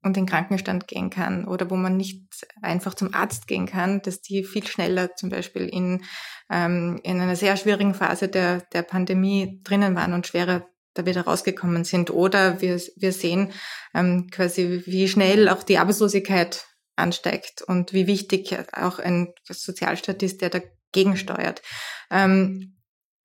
und 0.02 0.16
in 0.16 0.26
Krankenstand 0.26 0.88
gehen 0.88 1.10
kann 1.10 1.46
oder 1.46 1.70
wo 1.70 1.76
man 1.76 1.96
nicht 1.96 2.22
einfach 2.60 2.94
zum 2.94 3.14
Arzt 3.14 3.46
gehen 3.46 3.66
kann, 3.66 4.02
dass 4.02 4.20
die 4.20 4.44
viel 4.44 4.66
schneller 4.66 5.14
zum 5.14 5.30
Beispiel 5.30 5.68
in, 5.68 6.04
ähm, 6.50 7.00
in 7.02 7.20
einer 7.20 7.36
sehr 7.36 7.56
schwierigen 7.56 7.94
Phase 7.94 8.28
der, 8.28 8.62
der 8.72 8.82
Pandemie 8.82 9.60
drinnen 9.62 9.94
waren 9.94 10.12
und 10.12 10.26
schwerer 10.26 10.66
da 10.94 11.06
wieder 11.06 11.22
rausgekommen 11.22 11.84
sind. 11.84 12.10
Oder 12.10 12.60
wir, 12.60 12.80
wir 12.96 13.12
sehen 13.12 13.52
ähm, 13.94 14.28
quasi, 14.30 14.82
wie 14.86 15.08
schnell 15.08 15.48
auch 15.48 15.62
die 15.62 15.78
Arbeitslosigkeit 15.78 16.66
ansteigt 16.96 17.62
und 17.62 17.92
wie 17.92 18.06
wichtig 18.06 18.56
auch 18.72 18.98
ein 18.98 19.32
Sozialstaat 19.48 20.22
ist, 20.22 20.42
der 20.42 20.50
dagegen 20.50 21.16
steuert. 21.16 21.62
Ähm, 22.10 22.76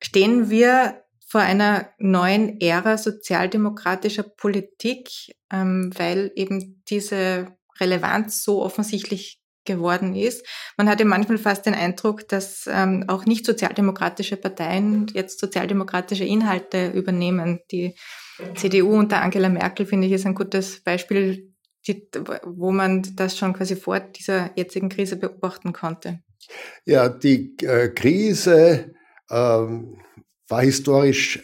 stehen 0.02 0.48
wir 0.48 1.02
vor 1.28 1.42
einer 1.42 1.90
neuen 1.98 2.58
Ära 2.60 2.96
sozialdemokratischer 2.96 4.22
Politik, 4.22 5.10
ähm, 5.52 5.92
weil 5.96 6.32
eben 6.34 6.82
diese 6.88 7.54
Relevanz 7.78 8.42
so 8.42 8.62
offensichtlich 8.62 9.38
geworden 9.64 10.16
ist. 10.16 10.46
Man 10.78 10.88
hatte 10.88 11.04
manchmal 11.04 11.36
fast 11.36 11.66
den 11.66 11.74
Eindruck, 11.74 12.26
dass 12.28 12.66
ähm, 12.72 13.04
auch 13.08 13.26
nicht 13.26 13.44
sozialdemokratische 13.44 14.38
Parteien 14.38 15.06
jetzt 15.12 15.38
sozialdemokratische 15.38 16.24
Inhalte 16.24 16.88
übernehmen. 16.92 17.60
Die 17.70 17.94
CDU 18.54 18.94
unter 18.94 19.20
Angela 19.20 19.50
Merkel, 19.50 19.84
finde 19.84 20.06
ich, 20.06 20.14
ist 20.14 20.24
ein 20.24 20.34
gutes 20.34 20.82
Beispiel, 20.82 21.52
die, 21.86 22.08
wo 22.44 22.72
man 22.72 23.06
das 23.16 23.36
schon 23.36 23.52
quasi 23.52 23.76
vor 23.76 24.00
dieser 24.00 24.50
jetzigen 24.56 24.88
Krise 24.88 25.16
beobachten 25.16 25.74
konnte. 25.74 26.20
Ja, 26.86 27.10
die 27.10 27.54
äh, 27.60 27.88
Krise 27.90 28.94
ähm, 29.30 29.98
war 30.48 30.62
historisch 30.62 31.42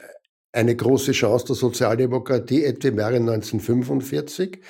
eine 0.53 0.75
große 0.75 1.13
Chance 1.13 1.47
der 1.47 1.57
Sozialdemokratie, 1.57 2.65
etwa 2.65 2.89
im 2.89 2.99
Jahre 2.99 3.17
1945. 3.17 4.61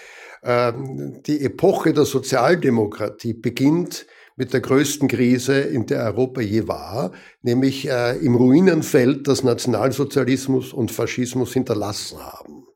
Ähm, 0.42 1.22
die 1.26 1.40
Epoche 1.44 1.92
der 1.92 2.04
Sozialdemokratie 2.04 3.34
beginnt 3.34 4.06
mit 4.36 4.52
der 4.52 4.60
größten 4.60 5.08
Krise, 5.08 5.60
in 5.60 5.86
der 5.86 6.04
Europa 6.04 6.40
je 6.40 6.66
war, 6.66 7.12
nämlich 7.42 7.88
äh, 7.88 8.16
im 8.18 8.34
Ruinenfeld, 8.34 9.28
das 9.28 9.44
Nationalsozialismus 9.44 10.72
und 10.72 10.90
Faschismus 10.90 11.52
hinterlassen 11.52 12.18
haben. 12.18 12.66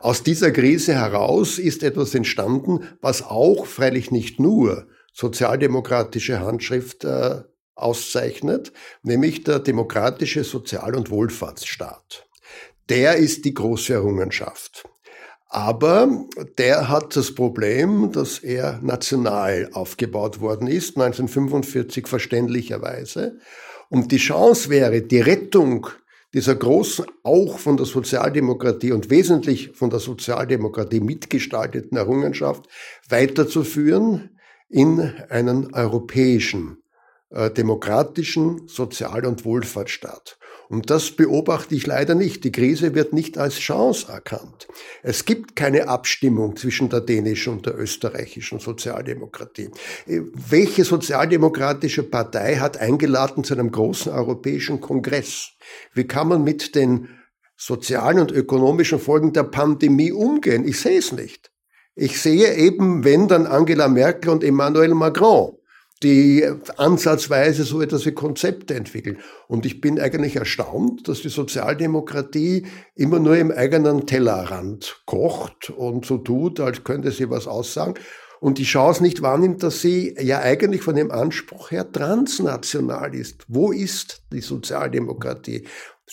Aus 0.00 0.22
dieser 0.22 0.50
Krise 0.50 0.94
heraus 0.94 1.58
ist 1.58 1.82
etwas 1.82 2.14
entstanden, 2.14 2.80
was 3.00 3.22
auch, 3.22 3.66
freilich 3.66 4.10
nicht 4.10 4.40
nur, 4.40 4.86
sozialdemokratische 5.12 6.40
Handschrift 6.40 7.04
äh, 7.04 7.42
auszeichnet, 7.76 8.72
nämlich 9.02 9.44
der 9.44 9.60
demokratische 9.60 10.42
Sozial- 10.42 10.96
und 10.96 11.10
Wohlfahrtsstaat. 11.10 12.26
Der 12.88 13.16
ist 13.16 13.44
die 13.44 13.54
große 13.54 13.92
Errungenschaft. 13.92 14.84
Aber 15.48 16.26
der 16.58 16.88
hat 16.88 17.16
das 17.16 17.34
Problem, 17.34 18.10
dass 18.12 18.40
er 18.40 18.80
national 18.82 19.70
aufgebaut 19.72 20.40
worden 20.40 20.66
ist, 20.66 20.96
1945 20.96 22.08
verständlicherweise. 22.08 23.38
Und 23.88 24.10
die 24.10 24.16
Chance 24.16 24.70
wäre, 24.70 25.02
die 25.02 25.20
Rettung 25.20 25.86
dieser 26.34 26.56
großen, 26.56 27.06
auch 27.22 27.58
von 27.58 27.76
der 27.76 27.86
Sozialdemokratie 27.86 28.92
und 28.92 29.08
wesentlich 29.08 29.70
von 29.72 29.90
der 29.90 30.00
Sozialdemokratie 30.00 31.00
mitgestalteten 31.00 31.96
Errungenschaft 31.96 32.68
weiterzuführen 33.08 34.36
in 34.68 35.00
einen 35.30 35.72
europäischen 35.72 36.78
demokratischen 37.30 38.68
Sozial- 38.68 39.26
und 39.26 39.44
Wohlfahrtsstaat. 39.44 40.38
Und 40.68 40.90
das 40.90 41.12
beobachte 41.12 41.74
ich 41.74 41.86
leider 41.86 42.14
nicht. 42.14 42.42
Die 42.44 42.52
Krise 42.52 42.94
wird 42.94 43.12
nicht 43.12 43.38
als 43.38 43.58
Chance 43.58 44.10
erkannt. 44.10 44.66
Es 45.02 45.24
gibt 45.24 45.54
keine 45.54 45.88
Abstimmung 45.88 46.56
zwischen 46.56 46.88
der 46.88 47.00
dänischen 47.00 47.54
und 47.54 47.66
der 47.66 47.78
österreichischen 47.78 48.58
Sozialdemokratie. 48.58 49.70
Welche 50.06 50.84
sozialdemokratische 50.84 52.02
Partei 52.02 52.56
hat 52.56 52.78
eingeladen 52.78 53.44
zu 53.44 53.54
einem 53.54 53.70
großen 53.70 54.12
europäischen 54.12 54.80
Kongress? 54.80 55.50
Wie 55.94 56.04
kann 56.04 56.28
man 56.28 56.42
mit 56.42 56.74
den 56.74 57.08
sozialen 57.56 58.18
und 58.18 58.32
ökonomischen 58.32 58.98
Folgen 58.98 59.32
der 59.32 59.44
Pandemie 59.44 60.12
umgehen? 60.12 60.66
Ich 60.66 60.80
sehe 60.80 60.98
es 60.98 61.12
nicht. 61.12 61.52
Ich 61.94 62.20
sehe 62.20 62.54
eben, 62.54 63.04
wenn 63.04 63.28
dann 63.28 63.46
Angela 63.46 63.88
Merkel 63.88 64.30
und 64.30 64.44
Emmanuel 64.44 64.94
Macron 64.94 65.56
die 66.02 66.46
ansatzweise 66.76 67.64
so 67.64 67.80
etwas 67.80 68.04
wie 68.04 68.12
Konzepte 68.12 68.74
entwickeln. 68.74 69.18
Und 69.48 69.64
ich 69.64 69.80
bin 69.80 69.98
eigentlich 69.98 70.36
erstaunt, 70.36 71.08
dass 71.08 71.22
die 71.22 71.30
Sozialdemokratie 71.30 72.66
immer 72.94 73.18
nur 73.18 73.36
im 73.36 73.50
eigenen 73.50 74.06
Tellerrand 74.06 75.02
kocht 75.06 75.70
und 75.70 76.04
so 76.04 76.18
tut, 76.18 76.60
als 76.60 76.84
könnte 76.84 77.10
sie 77.10 77.30
was 77.30 77.46
aussagen 77.46 77.94
und 78.40 78.58
die 78.58 78.64
Chance 78.64 79.02
nicht 79.02 79.22
wahrnimmt, 79.22 79.62
dass 79.62 79.80
sie 79.80 80.14
ja 80.20 80.40
eigentlich 80.40 80.82
von 80.82 80.94
dem 80.94 81.10
Anspruch 81.10 81.70
her 81.70 81.90
transnational 81.90 83.14
ist. 83.14 83.44
Wo 83.48 83.72
ist 83.72 84.22
die 84.32 84.40
Sozialdemokratie? 84.40 85.66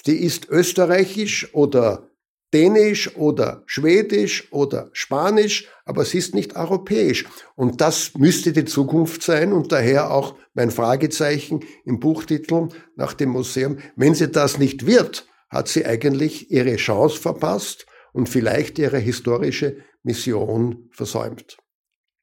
Die 0.05 0.23
ist 0.23 0.49
österreichisch 0.49 1.53
oder 1.53 2.09
Dänisch 2.53 3.15
oder 3.15 3.63
Schwedisch 3.65 4.51
oder 4.51 4.89
Spanisch, 4.93 5.67
aber 5.85 6.03
es 6.03 6.13
ist 6.13 6.35
nicht 6.35 6.55
europäisch. 6.55 7.25
Und 7.55 7.81
das 7.81 8.13
müsste 8.15 8.53
die 8.53 8.65
Zukunft 8.65 9.23
sein 9.23 9.51
und 9.53 9.71
daher 9.71 10.11
auch 10.11 10.35
mein 10.53 10.71
Fragezeichen 10.71 11.61
im 11.83 11.99
Buchtitel 11.99 12.69
nach 12.95 13.13
dem 13.13 13.29
Museum. 13.29 13.79
Wenn 13.95 14.13
sie 14.13 14.29
das 14.29 14.59
nicht 14.59 14.85
wird, 14.85 15.27
hat 15.49 15.67
sie 15.67 15.85
eigentlich 15.85 16.51
ihre 16.51 16.75
Chance 16.75 17.19
verpasst 17.19 17.85
und 18.13 18.29
vielleicht 18.29 18.77
ihre 18.79 18.99
historische 18.99 19.77
Mission 20.03 20.89
versäumt. 20.91 21.57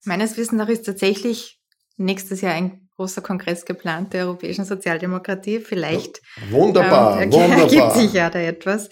Meines 0.04 0.36
Wissens 0.36 0.58
nach 0.58 0.68
ist 0.68 0.86
tatsächlich 0.86 1.60
nächstes 1.96 2.40
Jahr 2.40 2.54
ein 2.54 2.88
großer 2.96 3.20
Kongress 3.22 3.64
geplant 3.64 4.12
der 4.12 4.26
europäischen 4.26 4.64
Sozialdemokratie. 4.64 5.60
Vielleicht 5.60 6.20
ja, 6.36 6.52
wunderbar, 6.52 7.20
ähm, 7.20 7.32
wunderbar. 7.32 7.58
ergibt 7.60 7.92
sich 7.94 8.12
ja 8.12 8.30
da 8.30 8.38
etwas. 8.38 8.88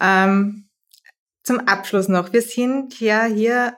Ähm, 0.00 0.69
zum 1.50 1.66
Abschluss 1.66 2.06
noch. 2.06 2.32
Wir 2.32 2.42
sind 2.42 3.00
ja 3.00 3.24
hier 3.24 3.76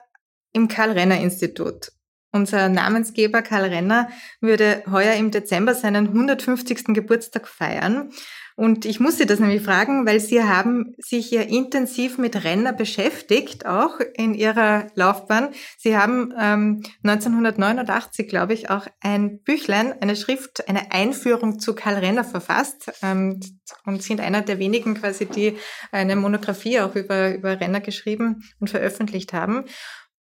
im 0.51 0.67
Karl-Renner-Institut. 0.67 1.91
Unser 2.31 2.69
Namensgeber 2.69 3.41
Karl 3.41 3.63
Renner 3.63 4.09
würde 4.41 4.83
heuer 4.91 5.15
im 5.15 5.31
Dezember 5.31 5.73
seinen 5.73 6.09
150. 6.09 6.93
Geburtstag 6.93 7.47
feiern. 7.47 8.11
Und 8.55 8.85
ich 8.85 8.99
muss 8.99 9.17
Sie 9.17 9.25
das 9.25 9.39
nämlich 9.39 9.63
fragen, 9.63 10.05
weil 10.05 10.19
Sie 10.19 10.43
haben 10.43 10.93
sich 10.97 11.31
ja 11.31 11.41
intensiv 11.41 12.17
mit 12.17 12.43
Renner 12.43 12.73
beschäftigt, 12.73 13.65
auch 13.65 13.99
in 14.15 14.35
Ihrer 14.35 14.87
Laufbahn. 14.95 15.49
Sie 15.77 15.97
haben 15.97 16.33
ähm, 16.39 16.83
1989, 17.03 18.27
glaube 18.27 18.53
ich, 18.53 18.69
auch 18.69 18.87
ein 19.01 19.39
Büchlein, 19.39 19.93
eine 20.01 20.15
Schrift, 20.15 20.67
eine 20.69 20.91
Einführung 20.91 21.59
zu 21.59 21.73
Karl 21.73 21.95
Renner 21.95 22.23
verfasst 22.23 22.91
ähm, 23.01 23.39
und 23.85 24.03
sind 24.03 24.21
einer 24.21 24.41
der 24.41 24.59
wenigen 24.59 24.93
quasi, 24.95 25.25
die 25.25 25.57
eine 25.91 26.15
Monographie 26.15 26.79
auch 26.79 26.95
über, 26.95 27.33
über 27.33 27.59
Renner 27.59 27.81
geschrieben 27.81 28.43
und 28.59 28.69
veröffentlicht 28.69 29.33
haben. 29.33 29.65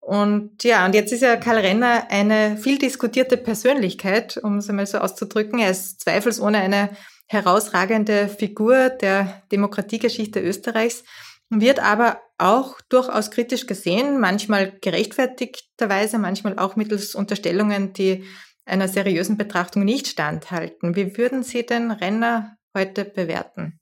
Und 0.00 0.64
ja, 0.64 0.84
und 0.84 0.96
jetzt 0.96 1.12
ist 1.12 1.20
ja 1.20 1.36
Karl 1.36 1.58
Renner 1.58 2.08
eine 2.10 2.56
viel 2.56 2.76
diskutierte 2.76 3.36
Persönlichkeit, 3.36 4.36
um 4.42 4.56
es 4.56 4.68
einmal 4.68 4.86
so 4.86 4.98
auszudrücken. 4.98 5.60
Er 5.60 5.70
ist 5.70 6.00
zweifelsohne 6.00 6.58
eine 6.58 6.90
herausragende 7.32 8.28
Figur 8.28 8.90
der 8.90 9.42
Demokratiegeschichte 9.50 10.40
Österreichs, 10.40 11.04
wird 11.48 11.80
aber 11.80 12.20
auch 12.38 12.80
durchaus 12.88 13.30
kritisch 13.30 13.66
gesehen, 13.66 14.20
manchmal 14.20 14.72
gerechtfertigterweise, 14.80 16.18
manchmal 16.18 16.58
auch 16.58 16.76
mittels 16.76 17.14
Unterstellungen, 17.14 17.92
die 17.92 18.24
einer 18.64 18.88
seriösen 18.88 19.36
Betrachtung 19.36 19.84
nicht 19.84 20.06
standhalten. 20.06 20.96
Wie 20.96 21.16
würden 21.16 21.42
Sie 21.42 21.66
den 21.66 21.90
Renner 21.90 22.56
heute 22.76 23.04
bewerten? 23.04 23.78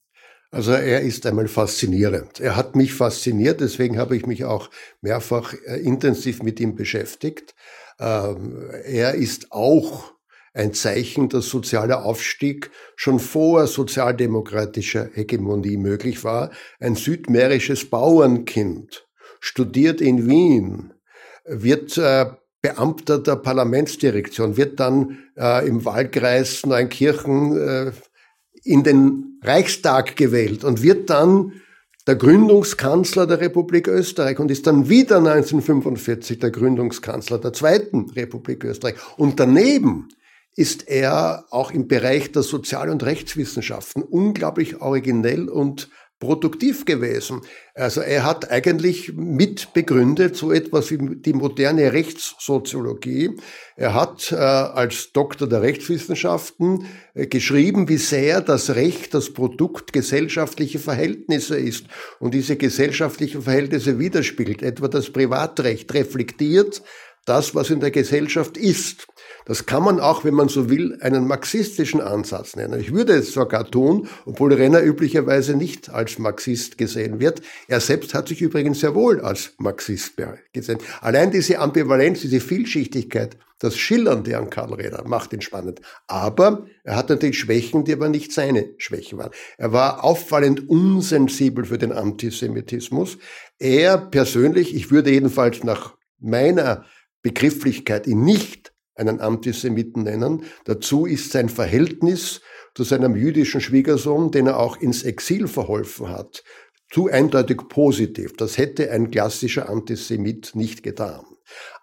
Also 0.53 0.73
er 0.73 1.03
ist 1.03 1.27
einmal 1.27 1.47
faszinierend. 1.47 2.41
Er 2.41 2.57
hat 2.57 2.75
mich 2.75 2.93
fasziniert, 2.93 3.61
deswegen 3.61 3.99
habe 3.99 4.17
ich 4.17 4.27
mich 4.27 4.45
auch 4.45 4.69
mehrfach 5.01 5.55
äh, 5.67 5.77
intensiv 5.77 6.43
mit 6.43 6.59
ihm 6.59 6.75
beschäftigt. 6.75 7.55
Ähm, 8.01 8.69
er 8.85 9.15
ist 9.15 9.53
auch 9.53 10.13
ein 10.53 10.75
Zeichen, 10.75 11.29
dass 11.29 11.49
sozialer 11.49 12.05
Aufstieg 12.05 12.71
schon 12.97 13.21
vor 13.21 13.67
sozialdemokratischer 13.67 15.11
Hegemonie 15.13 15.77
möglich 15.77 16.25
war. 16.25 16.51
Ein 16.81 16.97
südmärisches 16.97 17.89
Bauernkind, 17.89 19.07
studiert 19.41 20.01
in 20.01 20.29
Wien, 20.29 20.93
wird 21.45 21.97
äh, 21.99 22.27
Beamter 22.63 23.19
der 23.19 23.37
Parlamentsdirektion, 23.37 24.57
wird 24.57 24.81
dann 24.81 25.19
äh, 25.37 25.67
im 25.67 25.85
Wahlkreis 25.85 26.67
Neunkirchen 26.67 27.57
äh, 27.57 27.93
in 28.63 28.83
den 28.83 29.41
Reichstag 29.43 30.17
gewählt 30.17 30.65
und 30.65 30.83
wird 30.83 31.09
dann 31.09 31.53
der 32.07 32.17
Gründungskanzler 32.17 33.27
der 33.27 33.41
Republik 33.41 33.89
Österreich 33.89 34.39
und 34.39 34.51
ist 34.51 34.67
dann 34.67 34.89
wieder 34.89 35.19
1945 35.19 36.39
der 36.39 36.51
Gründungskanzler 36.51 37.39
der 37.39 37.53
Zweiten 37.53 38.11
Republik 38.11 38.65
Österreich. 38.65 38.97
Und 39.17 39.41
daneben 39.41 40.09
ist 40.57 40.89
er 40.89 41.47
auch 41.51 41.71
im 41.71 41.89
Bereich 41.89 42.33
der 42.33 42.43
Sozial- 42.43 42.91
und 42.91 43.03
Rechtswissenschaften 43.03 44.03
unglaublich 44.03 44.81
originell 44.81 45.49
und 45.49 45.91
produktiv 46.21 46.85
gewesen. 46.85 47.41
Also 47.75 48.03
er 48.03 48.25
hat 48.25 48.51
eigentlich 48.51 49.15
mit 49.15 49.73
begründet 49.73 50.37
so 50.37 50.53
etwas 50.53 50.91
wie 50.91 51.17
die 51.17 51.33
moderne 51.33 51.95
Rechtssoziologie. 51.95 53.31
Er 53.75 53.95
hat 53.95 54.31
äh, 54.31 54.37
als 54.37 55.13
Doktor 55.13 55.49
der 55.49 55.63
Rechtswissenschaften 55.63 56.85
äh, 57.15 57.27
geschrieben, 57.27 57.89
wie 57.89 57.97
sehr 57.97 58.43
das 58.43 58.75
Recht 58.75 59.15
das 59.15 59.33
Produkt 59.33 59.95
gesellschaftlicher 59.95 60.79
Verhältnisse 60.79 61.57
ist 61.57 61.87
und 62.19 62.35
diese 62.35 62.57
gesellschaftlichen 62.57 63.41
Verhältnisse 63.41 63.99
widerspiegelt. 63.99 64.63
Etwa 64.63 64.89
das 64.89 65.11
Privatrecht 65.11 65.93
reflektiert 65.95 66.83
das, 67.25 67.55
was 67.55 67.71
in 67.71 67.81
der 67.81 67.91
Gesellschaft 67.91 68.57
ist. 68.57 69.07
Das 69.47 69.67
kann 69.67 69.83
man 69.83 70.01
auch, 70.01 70.25
wenn 70.25 70.35
man 70.35 70.49
so 70.49 70.71
will, 70.71 70.99
einen 71.01 71.27
marxistischen 71.27 72.01
Ansatz 72.01 72.57
nennen. 72.57 72.81
Ich 72.81 72.93
würde 72.93 73.15
es 73.15 73.33
sogar 73.33 73.71
tun, 73.71 74.09
obwohl 74.27 74.53
Renner 74.53 74.83
üblicherweise 74.83 75.55
nicht 75.55 75.91
als 75.91 76.19
Marxist 76.19 76.79
gesehen 76.79 77.21
wird. 77.21 77.43
Er 77.69 77.81
selbst 77.81 78.15
hat 78.15 78.29
sich 78.29 78.41
übrigens 78.41 78.81
sehr 78.81 78.95
wohl 78.95 79.21
als 79.21 79.55
Marxist 79.59 80.15
gesehen. 80.53 80.79
Allein 81.01 81.31
diese 81.31 81.59
Ambivalenz, 81.59 82.21
diese 82.21 82.41
Vielschichtigkeit, 82.41 83.37
das 83.61 83.77
Schillernde 83.77 84.39
an 84.39 84.49
Karl 84.49 84.73
Renner 84.73 85.05
macht 85.07 85.35
ihn 85.35 85.43
spannend. 85.43 85.81
Aber 86.07 86.67
er 86.83 86.97
hat 86.97 87.11
natürlich 87.11 87.39
Schwächen, 87.39 87.85
die 87.85 87.93
aber 87.93 88.09
nicht 88.09 88.33
seine 88.33 88.71
Schwächen 88.79 89.19
waren. 89.19 89.33
Er 89.59 89.73
war 89.73 90.03
auffallend 90.03 90.69
unsensibel 90.69 91.67
für 91.67 91.77
den 91.77 91.93
Antisemitismus. 91.93 93.19
Er 93.59 93.99
persönlich, 93.99 94.75
ich 94.75 94.91
würde 94.91 95.11
jedenfalls 95.11 95.63
nach 95.63 95.95
meiner 96.19 96.87
Begrifflichkeit 97.23 98.07
ihn 98.07 98.25
nicht 98.25 98.73
einen 98.95 99.21
Antisemiten 99.21 100.05
nennen. 100.05 100.45
Dazu 100.65 101.07
ist 101.07 101.33
sein 101.33 101.49
Verhältnis 101.49 102.41
zu 102.75 102.85
seinem 102.85 103.17
jüdischen 103.17 103.61
Schwiegersohn, 103.61 104.31
den 104.31 104.47
er 104.47 104.59
auch 104.59 104.77
ins 104.77 105.03
Exil 105.03 105.49
verholfen 105.49 106.09
hat, 106.09 106.45
zu 106.91 107.09
eindeutig 107.09 107.59
positiv. 107.69 108.37
Das 108.37 108.59
hätte 108.59 108.91
ein 108.91 109.11
klassischer 109.11 109.69
Antisemit 109.69 110.53
nicht 110.55 110.83
getan. 110.83 111.25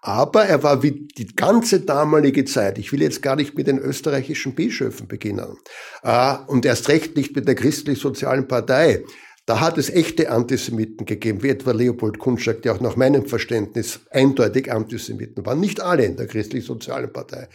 Aber 0.00 0.44
er 0.44 0.62
war 0.62 0.82
wie 0.82 1.08
die 1.08 1.26
ganze 1.26 1.80
damalige 1.80 2.44
Zeit, 2.44 2.78
ich 2.78 2.92
will 2.92 3.02
jetzt 3.02 3.20
gar 3.20 3.36
nicht 3.36 3.54
mit 3.54 3.66
den 3.66 3.78
österreichischen 3.78 4.54
Bischöfen 4.54 5.08
beginnen, 5.08 5.58
äh, 6.02 6.36
und 6.46 6.64
erst 6.64 6.88
recht 6.88 7.16
nicht 7.16 7.36
mit 7.36 7.46
der 7.46 7.54
christlich-sozialen 7.54 8.48
Partei, 8.48 9.04
da 9.48 9.60
hat 9.60 9.78
es 9.78 9.88
echte 9.88 10.30
Antisemiten 10.30 11.06
gegeben, 11.06 11.42
wie 11.42 11.48
etwa 11.48 11.72
Leopold 11.72 12.18
Kunschak, 12.18 12.60
der 12.60 12.74
auch 12.74 12.80
nach 12.80 12.96
meinem 12.96 13.24
Verständnis 13.24 14.00
eindeutig 14.10 14.70
Antisemiten 14.70 15.46
war. 15.46 15.54
Nicht 15.54 15.80
alle 15.80 16.04
in 16.04 16.18
der 16.18 16.26
christlich-sozialen 16.26 17.10
Partei. 17.10 17.48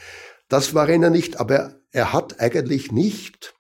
Das 0.50 0.74
war 0.74 0.90
er 0.90 1.12
nicht, 1.12 1.40
aber 1.40 1.76
er 1.92 2.12
hat 2.12 2.40
eigentlich 2.40 2.92
nicht 2.92 3.54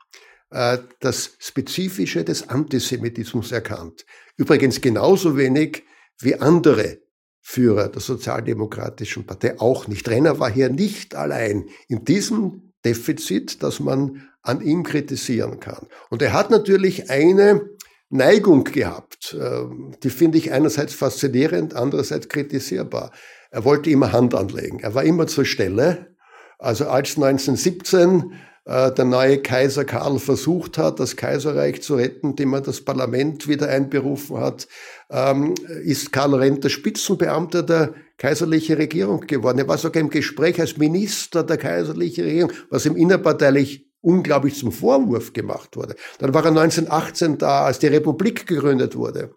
äh, 0.50 0.80
das 1.00 1.36
Spezifische 1.38 2.24
des 2.24 2.50
Antisemitismus 2.50 3.52
erkannt. 3.52 4.04
Übrigens 4.36 4.82
genauso 4.82 5.38
wenig 5.38 5.84
wie 6.20 6.34
andere 6.34 7.02
Führer 7.40 7.88
der 7.88 8.02
Sozialdemokratischen 8.02 9.28
Partei 9.28 9.60
auch 9.60 9.88
nicht. 9.88 10.10
Renner 10.10 10.40
war 10.40 10.50
hier 10.50 10.70
nicht 10.70 11.14
allein 11.14 11.66
in 11.88 12.04
diesem 12.04 12.74
Defizit, 12.84 13.62
das 13.62 13.80
man 13.80 14.28
an 14.42 14.62
ihm 14.62 14.82
kritisieren 14.82 15.60
kann. 15.60 15.86
Und 16.10 16.24
er 16.24 16.34
hat 16.34 16.50
natürlich 16.50 17.12
eine 17.12 17.70
Neigung 18.14 18.64
gehabt. 18.64 19.36
Ähm, 19.40 19.96
die 20.04 20.10
finde 20.10 20.38
ich 20.38 20.52
einerseits 20.52 20.94
faszinierend, 20.94 21.76
andererseits 21.76 22.30
kritisierbar. 22.30 23.12
Er 23.50 23.66
wollte 23.66 23.90
immer 23.90 24.12
Hand 24.12 24.36
anlegen. 24.36 24.80
Er 24.80 24.94
war 24.94 25.04
immer 25.04 25.28
zur 25.28 25.46
Stelle. 25.46 26.16
Also 26.60 26.86
als 26.86 27.18
1917 27.18 28.34
äh, 28.66 28.92
der 28.92 29.06
neue 29.06 29.40
Kaiser 29.40 29.84
Karl 29.84 30.20
versucht 30.20 30.78
hat, 30.78 31.00
das 31.00 31.16
Kaiserreich 31.16 31.82
zu 31.82 31.96
retten, 31.96 32.30
indem 32.30 32.54
er 32.54 32.62
das 32.62 32.82
Parlament 32.82 33.48
wieder 33.48 33.68
einberufen 33.68 34.38
hat, 34.38 34.68
ähm, 35.10 35.56
ist 35.84 36.12
Karl 36.12 36.36
Renner 36.36 36.70
Spitzenbeamter 36.70 37.64
der 37.64 37.94
kaiserlichen 38.18 38.78
Regierung 38.78 39.22
geworden. 39.22 39.58
Er 39.58 39.68
war 39.68 39.78
sogar 39.80 40.02
im 40.02 40.10
Gespräch 40.10 40.62
als 40.62 40.78
Minister 40.78 41.44
der 41.44 41.58
kaiserlichen 41.58 42.26
Regierung, 42.26 42.52
was 42.70 42.86
ihm 42.86 42.96
innerparteilich 42.96 43.88
unglaublich 44.04 44.56
zum 44.56 44.72
Vorwurf 44.72 45.34
gemacht 45.34 45.76
wurde. 45.76 45.96
Dann 46.20 46.34
war 46.34 46.44
er 46.44 46.50
1918 46.50 47.38
da, 47.40 47.66
als 47.66 47.80
die 47.80 47.88
Republik 47.88 48.46
gegründet 48.46 48.96
wurde. 48.96 49.34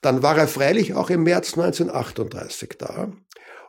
Dann 0.00 0.22
war 0.22 0.36
er 0.36 0.46
freilich 0.46 0.94
auch 0.94 1.10
im 1.10 1.24
März 1.24 1.58
1938 1.58 2.74
da 2.78 3.10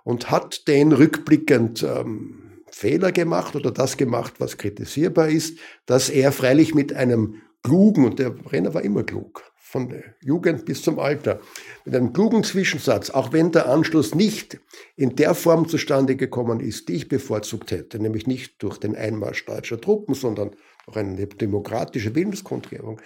und 0.03 0.29
hat 0.29 0.67
den 0.67 0.91
rückblickend 0.91 1.81
ähm, 1.83 2.61
Fehler 2.69 3.13
gemacht 3.13 3.55
oder 3.55 3.71
das 3.71 3.95
gemacht, 3.95 4.33
was 4.39 4.57
kritisierbar 4.57 5.29
ist, 5.29 5.57
dass 5.85 6.09
er 6.09 6.33
freilich 6.33 6.75
mit 6.75 6.91
einem 6.93 7.41
klugen, 7.63 8.05
und 8.05 8.19
der 8.19 8.35
Renner 8.51 8.73
war 8.73 8.83
immer 8.83 9.03
klug, 9.03 9.43
von 9.67 9.89
der 9.89 10.03
Jugend 10.21 10.65
bis 10.65 10.83
zum 10.83 10.99
Alter, 10.99 11.39
mit 11.85 11.95
einem 11.95 12.13
klugen 12.13 12.43
Zwischensatz, 12.43 13.09
auch 13.09 13.33
wenn 13.33 13.51
der 13.51 13.67
Anschluss 13.67 14.13
nicht 14.13 14.59
in 14.95 15.15
der 15.15 15.33
Form 15.33 15.67
zustande 15.67 16.15
gekommen 16.15 16.59
ist, 16.59 16.87
die 16.87 16.93
ich 16.93 17.09
bevorzugt 17.09 17.71
hätte, 17.71 17.99
nämlich 17.99 18.27
nicht 18.27 18.61
durch 18.61 18.77
den 18.77 18.95
Einmarsch 18.95 19.43
deutscher 19.45 19.81
Truppen, 19.81 20.13
sondern 20.13 20.51
durch 20.85 20.97
eine 20.97 21.25
demokratische 21.25 22.13
Willenskontrierung. 22.13 23.01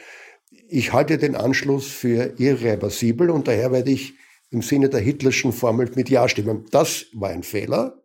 Ich 0.67 0.91
halte 0.91 1.17
den 1.17 1.35
Anschluss 1.35 1.87
für 1.87 2.33
irreversibel 2.37 3.29
und 3.29 3.47
daher 3.47 3.71
werde 3.71 3.91
ich 3.91 4.15
im 4.51 4.61
Sinne 4.61 4.89
der 4.89 4.99
Hitlerschen 4.99 5.53
Formel 5.53 5.89
mit 5.95 6.09
Ja 6.09 6.27
stimmen. 6.27 6.65
Das 6.71 7.05
war 7.13 7.29
ein 7.29 7.43
Fehler. 7.43 8.03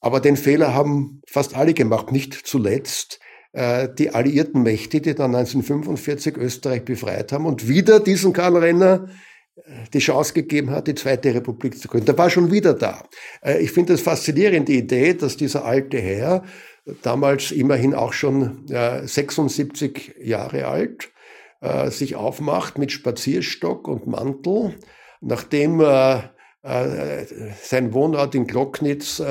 Aber 0.00 0.20
den 0.20 0.36
Fehler 0.36 0.74
haben 0.74 1.22
fast 1.26 1.56
alle 1.56 1.72
gemacht, 1.72 2.12
nicht 2.12 2.34
zuletzt 2.34 3.20
die 3.52 4.10
alliierten 4.10 4.62
Mächte, 4.62 5.00
die 5.00 5.14
dann 5.14 5.34
1945 5.34 6.36
Österreich 6.36 6.84
befreit 6.84 7.32
haben 7.32 7.46
und 7.46 7.66
wieder 7.66 7.98
diesen 7.98 8.32
Karl 8.32 8.56
Renner 8.56 9.08
äh, 9.64 9.88
die 9.92 9.98
Chance 9.98 10.34
gegeben 10.34 10.70
hat, 10.70 10.86
die 10.86 10.94
Zweite 10.94 11.34
Republik 11.34 11.78
zu 11.78 11.88
gründen. 11.88 12.06
Der 12.06 12.18
war 12.18 12.30
schon 12.30 12.50
wieder 12.50 12.74
da. 12.74 13.02
Äh, 13.42 13.60
ich 13.60 13.72
finde 13.72 13.94
es 13.94 14.02
faszinierend, 14.02 14.68
die 14.68 14.78
Idee, 14.78 15.14
dass 15.14 15.36
dieser 15.36 15.64
alte 15.64 15.98
Herr, 15.98 16.44
damals 17.02 17.50
immerhin 17.50 17.94
auch 17.94 18.14
schon 18.14 18.66
76 18.66 20.14
Jahre 20.18 20.66
alt, 20.66 21.12
sich 21.88 22.16
aufmacht 22.16 22.78
mit 22.78 22.90
Spazierstock 22.90 23.86
und 23.86 24.06
Mantel, 24.06 24.74
nachdem 25.20 25.78
sein 25.78 26.32
Wohnort 27.92 28.34
in 28.34 28.46
Glocknitz 28.46 29.22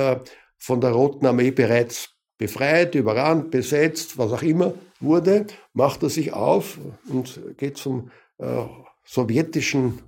von 0.60 0.80
der 0.80 0.92
Roten 0.92 1.26
Armee 1.26 1.50
bereits 1.50 2.19
befreit, 2.40 2.96
überrannt, 2.96 3.52
besetzt, 3.52 4.18
was 4.18 4.32
auch 4.32 4.42
immer 4.42 4.74
wurde, 5.00 5.46
macht 5.74 6.02
er 6.02 6.10
sich 6.10 6.34
auf 6.34 6.80
und 7.08 7.40
geht 7.58 7.78
zum 7.78 8.10
äh, 8.40 8.64
sowjetischen 9.06 10.00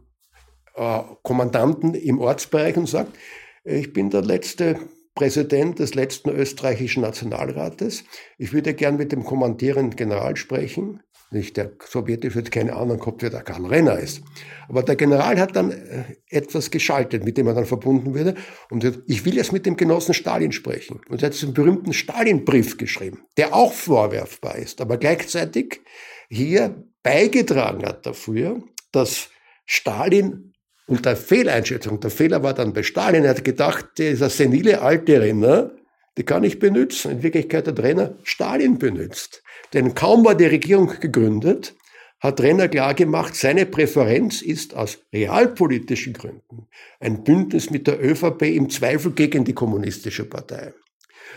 äh, 0.75 1.01
Kommandanten 1.21 1.93
im 1.93 2.19
Ortsbereich 2.19 2.77
und 2.77 2.89
sagt, 2.89 3.15
ich 3.63 3.93
bin 3.93 4.09
der 4.09 4.23
letzte 4.23 4.79
Präsident 5.13 5.79
des 5.79 5.93
letzten 5.93 6.29
österreichischen 6.29 7.01
Nationalrates. 7.01 8.05
Ich 8.37 8.53
würde 8.53 8.73
gern 8.73 8.95
mit 8.95 9.11
dem 9.11 9.25
kommandierenden 9.25 9.95
General 9.97 10.35
sprechen. 10.37 11.03
Nicht 11.33 11.55
der 11.55 11.71
sowjetische 11.87 12.35
wird 12.35 12.51
keine 12.51 12.75
Ahnung 12.75 12.99
gehabt, 12.99 13.21
wer 13.21 13.29
der 13.29 13.41
Karl 13.41 13.65
Renner 13.65 13.97
ist. 13.97 14.21
Aber 14.67 14.83
der 14.83 14.97
General 14.97 15.39
hat 15.39 15.55
dann 15.55 15.71
äh, 15.71 16.03
etwas 16.29 16.71
geschaltet, 16.71 17.23
mit 17.23 17.37
dem 17.37 17.47
er 17.47 17.53
dann 17.53 17.65
verbunden 17.65 18.13
würde. 18.13 18.35
Und 18.69 18.83
sagt, 18.83 18.99
ich 19.07 19.23
will 19.23 19.35
jetzt 19.35 19.53
mit 19.53 19.65
dem 19.65 19.77
Genossen 19.77 20.13
Stalin 20.13 20.51
sprechen. 20.51 20.99
Und 21.07 21.23
er 21.23 21.29
hat 21.29 21.41
einen 21.41 21.53
berühmten 21.53 21.93
Stalin-Brief 21.93 22.77
geschrieben, 22.77 23.19
der 23.37 23.55
auch 23.55 23.71
vorwerfbar 23.71 24.57
ist, 24.57 24.81
aber 24.81 24.97
gleichzeitig 24.97 25.79
hier 26.29 26.83
beigetragen 27.01 27.85
hat 27.85 28.05
dafür, 28.05 28.61
dass 28.91 29.29
Stalin 29.65 30.53
unter 30.87 31.15
Fehleinschätzung, 31.15 32.01
der 32.01 32.11
Fehler 32.11 32.43
war 32.43 32.53
dann 32.53 32.73
bei 32.73 32.83
Stalin, 32.83 33.23
er 33.23 33.29
hat 33.29 33.45
gedacht, 33.45 33.85
dieser 33.97 34.29
senile 34.29 34.81
alte 34.81 35.21
Renner, 35.21 35.71
die 36.17 36.23
kann 36.23 36.43
ich 36.43 36.59
benutzen. 36.59 37.11
In 37.11 37.23
Wirklichkeit 37.23 37.67
hat 37.67 37.79
Renner 37.79 38.17
Stalin 38.23 38.77
benutzt. 38.77 39.43
Denn 39.73 39.95
kaum 39.95 40.25
war 40.25 40.35
die 40.35 40.45
Regierung 40.45 40.91
gegründet, 40.99 41.75
hat 42.19 42.39
Renner 42.39 42.67
klargemacht, 42.67 43.35
seine 43.35 43.65
Präferenz 43.65 44.41
ist 44.41 44.75
aus 44.75 44.99
realpolitischen 45.11 46.13
Gründen 46.13 46.67
ein 46.99 47.23
Bündnis 47.23 47.71
mit 47.71 47.87
der 47.87 48.03
ÖVP 48.03 48.43
im 48.43 48.69
Zweifel 48.69 49.11
gegen 49.11 49.43
die 49.43 49.53
kommunistische 49.53 50.25
Partei. 50.25 50.73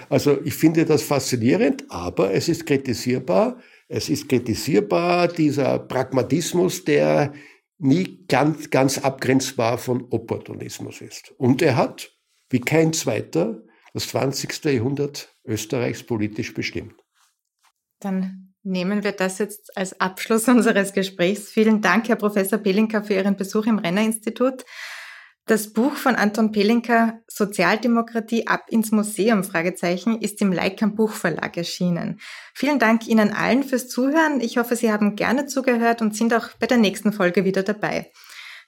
Also 0.08 0.38
ich 0.44 0.54
finde 0.54 0.84
das 0.84 1.02
faszinierend, 1.02 1.84
aber 1.88 2.34
es 2.34 2.48
ist 2.48 2.66
kritisierbar. 2.66 3.58
Es 3.88 4.08
ist 4.08 4.28
kritisierbar 4.28 5.28
dieser 5.28 5.78
Pragmatismus, 5.78 6.84
der 6.84 7.32
nie 7.78 8.24
ganz, 8.26 8.70
ganz 8.70 8.98
abgrenzbar 8.98 9.78
von 9.78 10.06
Opportunismus 10.10 11.00
ist. 11.00 11.32
Und 11.38 11.62
er 11.62 11.76
hat, 11.76 12.12
wie 12.50 12.60
kein 12.60 12.92
zweiter, 12.92 13.62
das 13.92 14.08
20. 14.08 14.64
Jahrhundert 14.64 15.34
Österreichs 15.44 16.02
politisch 16.02 16.52
bestimmt. 16.54 17.03
Dann 18.00 18.54
nehmen 18.62 19.04
wir 19.04 19.12
das 19.12 19.38
jetzt 19.38 19.76
als 19.76 20.00
Abschluss 20.00 20.48
unseres 20.48 20.92
Gesprächs. 20.92 21.50
Vielen 21.50 21.80
Dank, 21.80 22.08
Herr 22.08 22.16
Professor 22.16 22.58
Pelinka, 22.58 23.02
für 23.02 23.14
Ihren 23.14 23.36
Besuch 23.36 23.66
im 23.66 23.78
Renner-Institut. 23.78 24.64
Das 25.46 25.74
Buch 25.74 25.92
von 25.92 26.14
Anton 26.14 26.52
Pelinka, 26.52 27.18
Sozialdemokratie 27.28 28.46
ab 28.46 28.64
ins 28.70 28.92
Museum, 28.92 29.44
Fragezeichen, 29.44 30.22
ist 30.22 30.40
im 30.40 30.52
Leikam 30.52 30.94
Buchverlag 30.94 31.54
erschienen. 31.58 32.18
Vielen 32.54 32.78
Dank 32.78 33.06
Ihnen 33.06 33.30
allen 33.30 33.62
fürs 33.62 33.88
Zuhören. 33.88 34.40
Ich 34.40 34.56
hoffe, 34.56 34.74
Sie 34.74 34.90
haben 34.90 35.16
gerne 35.16 35.44
zugehört 35.44 36.00
und 36.00 36.16
sind 36.16 36.32
auch 36.32 36.48
bei 36.58 36.66
der 36.66 36.78
nächsten 36.78 37.12
Folge 37.12 37.44
wieder 37.44 37.62
dabei. 37.62 38.10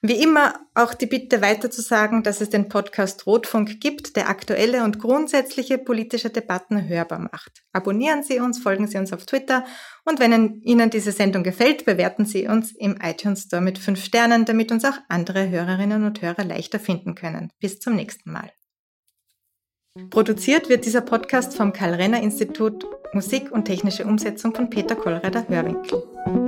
Wie 0.09 0.23
immer 0.23 0.55
auch 0.77 0.95
die 0.95 1.07
Bitte 1.07 1.43
weiter 1.43 1.69
zu 1.69 1.83
sagen, 1.83 2.23
dass 2.23 2.41
es 2.41 2.49
den 2.49 2.69
Podcast 2.69 3.27
Rotfunk 3.27 3.81
gibt, 3.81 4.15
der 4.15 4.29
aktuelle 4.29 4.85
und 4.85 5.01
grundsätzliche 5.01 5.79
politische 5.79 6.31
Debatten 6.31 6.87
hörbar 6.87 7.19
macht. 7.19 7.65
Abonnieren 7.73 8.23
Sie 8.23 8.39
uns, 8.39 8.61
folgen 8.61 8.87
Sie 8.87 8.99
uns 8.99 9.13
auf 9.13 9.27
Twitter 9.27 9.65
und 10.05 10.21
wenn 10.21 10.61
Ihnen 10.63 10.91
diese 10.91 11.11
Sendung 11.11 11.43
gefällt, 11.43 11.87
bewerten 11.87 12.25
Sie 12.25 12.47
uns 12.47 12.71
im 12.71 12.99
iTunes 13.03 13.43
Store 13.45 13.61
mit 13.61 13.79
fünf 13.79 14.05
Sternen, 14.05 14.45
damit 14.45 14.71
uns 14.71 14.85
auch 14.85 14.97
andere 15.09 15.51
Hörerinnen 15.51 16.05
und 16.05 16.23
Hörer 16.23 16.45
leichter 16.45 16.79
finden 16.79 17.17
können. 17.17 17.51
Bis 17.59 17.81
zum 17.81 17.97
nächsten 17.97 18.31
Mal. 18.31 18.53
Produziert 20.11 20.69
wird 20.69 20.85
dieser 20.85 21.01
Podcast 21.01 21.57
vom 21.57 21.73
Karl-Renner-Institut 21.73 22.87
Musik 23.13 23.51
und 23.51 23.65
technische 23.65 24.05
Umsetzung 24.05 24.55
von 24.55 24.71
Peter 24.71 24.95
Kollreider 24.95 25.49
Hörwinkel. 25.49 26.46